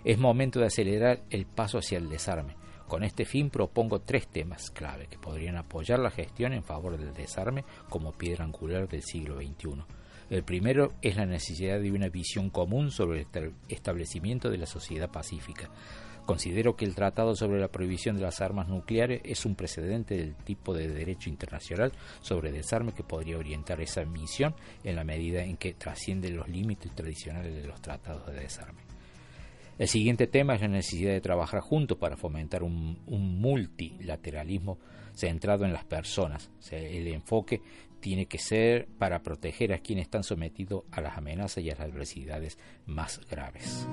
[0.04, 2.56] Es momento de acelerar el paso hacia el desarme.
[2.86, 7.14] Con este fin propongo tres temas clave que podrían apoyar la gestión en favor del
[7.14, 9.82] desarme como piedra angular del siglo XXI.
[10.28, 15.10] El primero es la necesidad de una visión común sobre el establecimiento de la sociedad
[15.10, 15.70] pacífica.
[16.26, 20.34] Considero que el Tratado sobre la Prohibición de las Armas Nucleares es un precedente del
[20.34, 24.52] tipo de derecho internacional sobre desarme que podría orientar esa misión
[24.82, 28.80] en la medida en que trasciende los límites tradicionales de los tratados de desarme.
[29.78, 34.78] El siguiente tema es la necesidad de trabajar juntos para fomentar un, multilateralismo
[35.14, 36.50] centrado en las personas.
[36.72, 37.62] el enfoque
[38.00, 41.88] tiene que ser para proteger a quienes están sometidos a las amenazas y a las
[41.88, 43.86] adversidades más graves.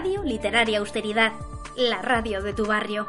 [0.00, 1.32] Radio Literaria Austeridad,
[1.76, 3.06] la radio de tu barrio.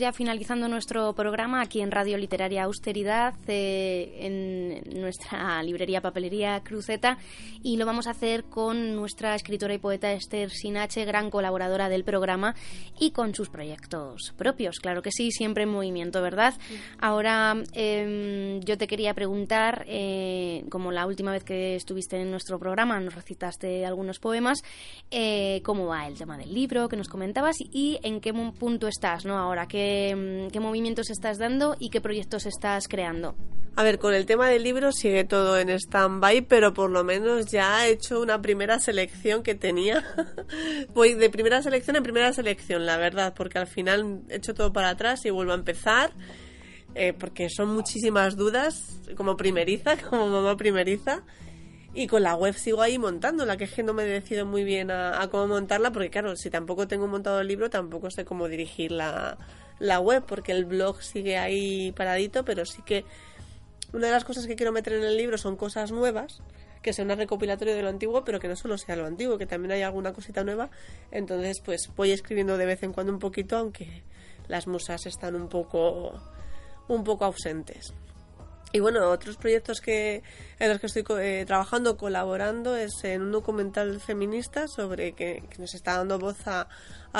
[0.00, 7.18] Ya finalizando nuestro programa aquí en Radio Literaria Austeridad, eh, en nuestra librería Papelería Cruceta,
[7.62, 12.02] y lo vamos a hacer con nuestra escritora y poeta Esther Sinache, gran colaboradora del
[12.02, 12.54] programa,
[12.98, 14.80] y con sus proyectos propios.
[14.80, 16.54] Claro que sí, siempre en movimiento, ¿verdad?
[16.98, 22.58] Ahora em, yo te quería preguntar, eh, como la última vez que estuviste en nuestro
[22.58, 24.62] programa, nos recitaste algunos poemas,
[25.10, 29.26] eh, ¿cómo va el tema del libro que nos comentabas y en qué punto estás,
[29.26, 29.36] ¿no?
[29.36, 33.34] Ahora ¿Qué, qué movimientos estás dando y qué proyectos estás creando?
[33.74, 37.46] A ver, con el tema del libro sigue todo en stand-by, pero por lo menos
[37.46, 40.04] ya he hecho una primera selección que tenía.
[40.94, 44.72] Voy de primera selección en primera selección, la verdad, porque al final he hecho todo
[44.72, 46.12] para atrás y vuelvo a empezar,
[46.94, 51.24] eh, porque son muchísimas dudas, como primeriza, como mamá primeriza.
[51.94, 54.92] Y con la web sigo ahí montándola, que es que no me decido muy bien
[54.92, 58.92] a, cómo montarla, porque claro, si tampoco tengo montado el libro, tampoco sé cómo dirigir
[58.92, 59.36] la,
[59.80, 63.04] la web, porque el blog sigue ahí paradito, pero sí que
[63.92, 66.40] una de las cosas que quiero meter en el libro son cosas nuevas,
[66.82, 69.46] que sea un recopilatorio de lo antiguo, pero que no solo sea lo antiguo, que
[69.46, 70.70] también haya alguna cosita nueva.
[71.10, 74.02] Entonces, pues voy escribiendo de vez en cuando un poquito, aunque
[74.46, 76.20] las musas están un poco
[76.88, 77.92] un poco ausentes.
[78.72, 80.22] Y bueno, otros proyectos que,
[80.60, 85.74] en los que estoy eh, trabajando, colaborando, es en un documental feminista sobre que, nos
[85.74, 86.68] está dando voz a,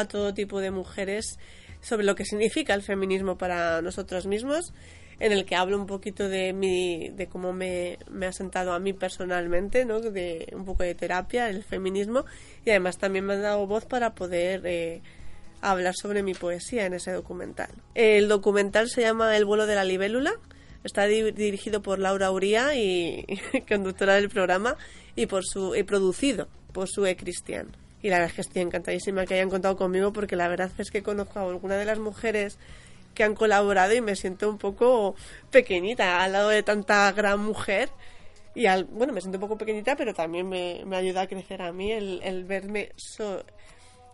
[0.08, 1.38] todo tipo de mujeres
[1.80, 4.72] sobre lo que significa el feminismo para nosotros mismos,
[5.18, 8.92] en el que hablo un poquito de, mi, de cómo me, ha sentado a mí
[8.92, 10.00] personalmente, ¿no?
[10.00, 12.24] de un poco de terapia, el feminismo,
[12.64, 14.62] y además también me ha dado voz para poder...
[14.64, 15.02] Eh,
[15.62, 17.68] hablar sobre mi poesía en ese documental.
[17.94, 20.32] El documental se llama El vuelo de la libélula
[20.82, 23.26] Está dirigido por Laura Uría y,
[23.68, 24.76] conductora del programa
[25.14, 27.68] y por su y producido por Sue Cristian.
[28.02, 30.90] Y la verdad es que estoy encantadísima que hayan contado conmigo porque la verdad es
[30.90, 32.58] que conozco a alguna de las mujeres
[33.14, 35.14] que han colaborado y me siento un poco
[35.50, 37.90] pequeñita al lado de tanta gran mujer.
[38.54, 41.62] Y al, bueno, me siento un poco pequeñita, pero también me, me ayuda a crecer
[41.62, 43.44] a mí el, el verme so,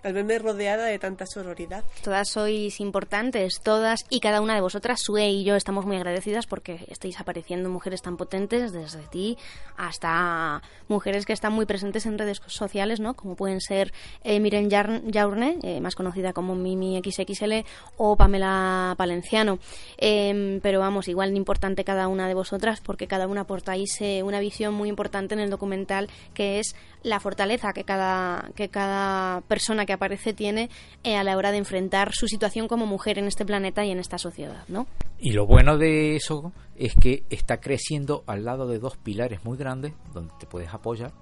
[0.07, 1.85] al verme rodeada de tanta sororidad.
[2.03, 6.47] Todas sois importantes, todas y cada una de vosotras, Sue y yo, estamos muy agradecidas
[6.47, 9.37] porque estáis apareciendo mujeres tan potentes, desde ti
[9.77, 13.15] hasta mujeres que están muy presentes en redes sociales, ¿no?
[13.15, 13.93] Como pueden ser
[14.25, 17.65] eh, Miren Yaurne, eh, más conocida como Mimi XXL,
[17.97, 19.59] o Pamela Palenciano.
[19.99, 24.41] Em, pero vamos, igual importante cada una de vosotras porque cada una aportáis eh, una
[24.41, 29.87] visión muy importante en el documental que es la fortaleza que cada, que cada persona
[29.87, 30.71] que aparece tiene
[31.03, 33.99] eh, a la hora de enfrentar su situación como mujer en este planeta y en
[33.99, 34.87] esta sociedad, ¿no?
[35.19, 39.59] Y lo bueno de eso es que está creciendo al lado de dos pilares muy
[39.59, 41.13] grandes donde te puedes apoyar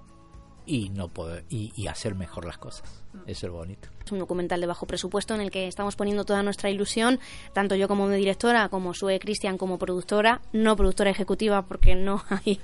[0.67, 3.04] y no poder y hacer mejor las cosas.
[3.27, 3.89] Eso es bonito.
[4.05, 7.21] Es un documental de bajo presupuesto en el que estamos poniendo toda nuestra ilusión,
[7.55, 12.61] tanto yo como directora, como Sue Cristian como productora, no productora ejecutiva porque no hay,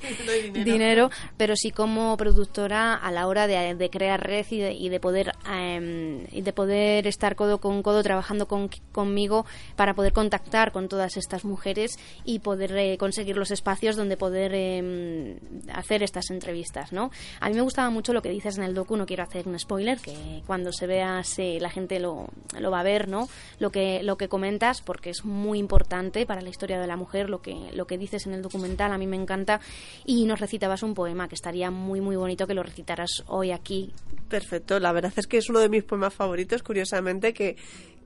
[0.52, 1.10] dinero.
[1.38, 6.42] pero sí como productora a la hora de, crear red y de, poder em, y
[6.42, 9.46] de poder estar codo con codo trabajando conmigo
[9.76, 14.54] para poder contactar con todas estas mujeres y poder eh, conseguir los espacios donde poder
[14.54, 15.38] em,
[15.72, 17.10] hacer estas entrevistas, ¿no?
[17.40, 19.58] A mí me gustaba mucho lo que dices en el docu, no quiero hacer un
[19.58, 22.28] spoiler, que cuando se vea si la gente lo,
[22.58, 23.28] lo, va a ver, ¿no?
[23.58, 27.30] Lo que, lo que comentas, porque es muy importante para la historia de la mujer,
[27.30, 29.60] lo que, lo que dices en el documental, a mí me encanta.
[30.04, 33.92] Y nos recitabas un poema, que estaría muy, muy bonito que lo recitaras hoy aquí.
[34.28, 37.56] Perfecto, la verdad es que es uno de mis poemas favoritos, curiosamente, que,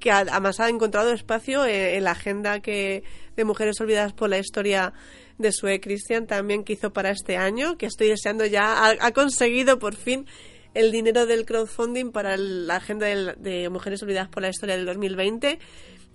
[0.01, 3.05] que además ha encontrado espacio en, la agenda que
[3.37, 4.93] de Mujeres Olvidadas por la Historia
[5.39, 9.78] de Sue Christian también que hizo para este año, que estoy deseando ya, ha, conseguido
[9.78, 10.26] por fin
[10.75, 15.59] el dinero del crowdfunding para la agenda de, Mujeres Olvidadas por la Historia del 2020.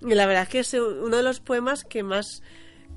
[0.02, 2.42] Y la verdad es que es uno de los poemas que más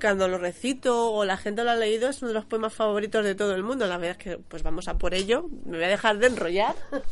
[0.00, 3.24] cuando lo recito o la gente lo ha leído es uno de los poemas favoritos
[3.24, 3.86] de todo el mundo.
[3.86, 5.46] La verdad es que pues vamos a por ello.
[5.64, 6.74] Me voy a dejar de enrollar.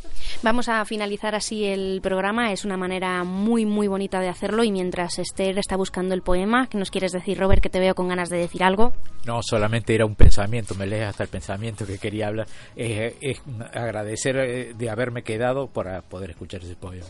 [0.43, 2.51] Vamos a finalizar así el programa.
[2.51, 6.67] Es una manera muy muy bonita de hacerlo y mientras Esther está buscando el poema,
[6.67, 7.61] ¿qué nos quieres decir, Robert?
[7.61, 8.93] Que te veo con ganas de decir algo.
[9.25, 10.75] No, solamente era un pensamiento.
[10.75, 12.47] Me lees hasta el pensamiento que quería hablar.
[12.75, 13.41] es
[13.73, 17.05] agradecer eh, de haberme quedado para poder escuchar ese poema.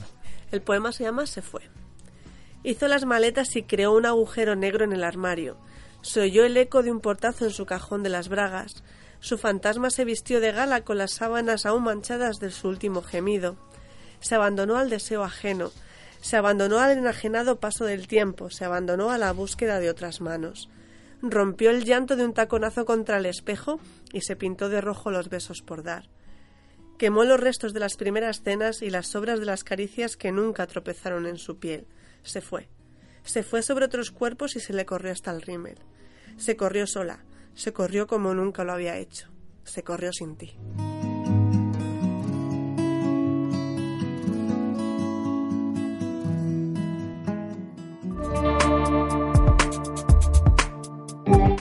[0.51, 1.63] El poema se llama Se fue.
[2.64, 5.57] Hizo las maletas y creó un agujero negro en el armario.
[6.01, 8.84] Se oyó el eco de un portazo en su cajón de las bragas.
[9.20, 13.57] Su fantasma se vistió de gala con las sábanas aún manchadas de su último gemido.
[14.22, 15.72] Se abandonó al deseo ajeno,
[16.22, 20.70] se abandonó al enajenado paso del tiempo, se abandonó a la búsqueda de otras manos.
[21.22, 23.80] Rompió el llanto de un taconazo contra el espejo
[24.14, 26.07] y se pintó de rojo los besos por dar.
[26.97, 30.66] Quemó los restos de las primeras cenas y las sobras de las caricias que nunca
[30.68, 31.88] tropezaron en su piel
[32.24, 32.67] se fue.
[33.24, 35.78] Se fue sobre otros cuerpos y se le corrió hasta el rímel.
[36.38, 39.30] Se corrió sola, se corrió como nunca lo había hecho.
[39.63, 40.57] Se corrió sin ti.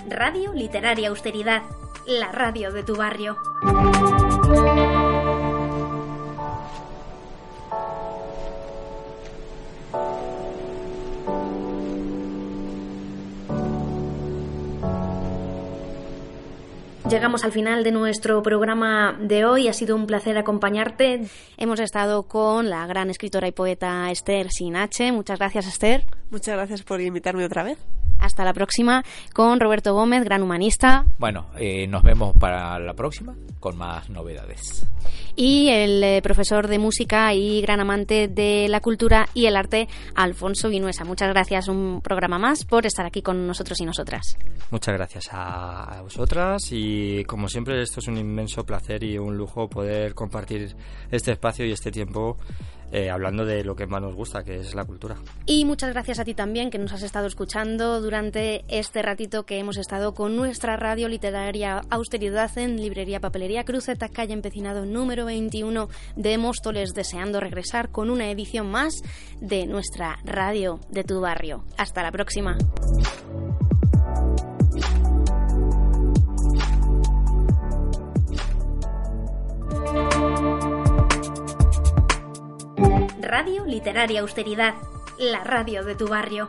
[0.08, 1.62] Radio Literaria Austeridad,
[2.06, 3.36] la radio de tu barrio.
[17.12, 19.68] Llegamos al final de nuestro programa de hoy.
[19.68, 21.20] Ha sido un placer acompañarte.
[21.58, 25.12] Hemos estado con la gran escritora y poeta Esther Sinache.
[25.12, 26.06] Muchas gracias, Esther.
[26.30, 27.76] Muchas gracias por invitarme otra vez.
[28.22, 29.04] Hasta la próxima
[29.34, 31.04] con Roberto Gómez, gran humanista.
[31.18, 34.86] Bueno, eh, nos vemos para la próxima con más novedades.
[35.34, 39.88] Y el eh, profesor de música y gran amante de la cultura y el arte,
[40.14, 41.04] Alfonso Vinuesa.
[41.04, 44.36] Muchas gracias un programa más por estar aquí con nosotros y nosotras.
[44.70, 49.68] Muchas gracias a vosotras y como siempre esto es un inmenso placer y un lujo
[49.68, 50.76] poder compartir
[51.10, 52.36] este espacio y este tiempo
[52.92, 55.16] eh, hablando de lo que más nos gusta, que es la cultura.
[55.46, 59.58] Y muchas gracias a ti también que nos has estado escuchando durante este ratito que
[59.58, 65.88] hemos estado con nuestra radio literaria Austeridad en Librería Papelería Cruceta, calle Empecinado número 21
[66.16, 68.94] de Móstoles, deseando regresar con una edición más
[69.40, 71.64] de nuestra radio de tu barrio.
[71.78, 72.58] Hasta la próxima.
[83.22, 84.74] Radio Literaria Austeridad,
[85.16, 86.48] la radio de tu barrio.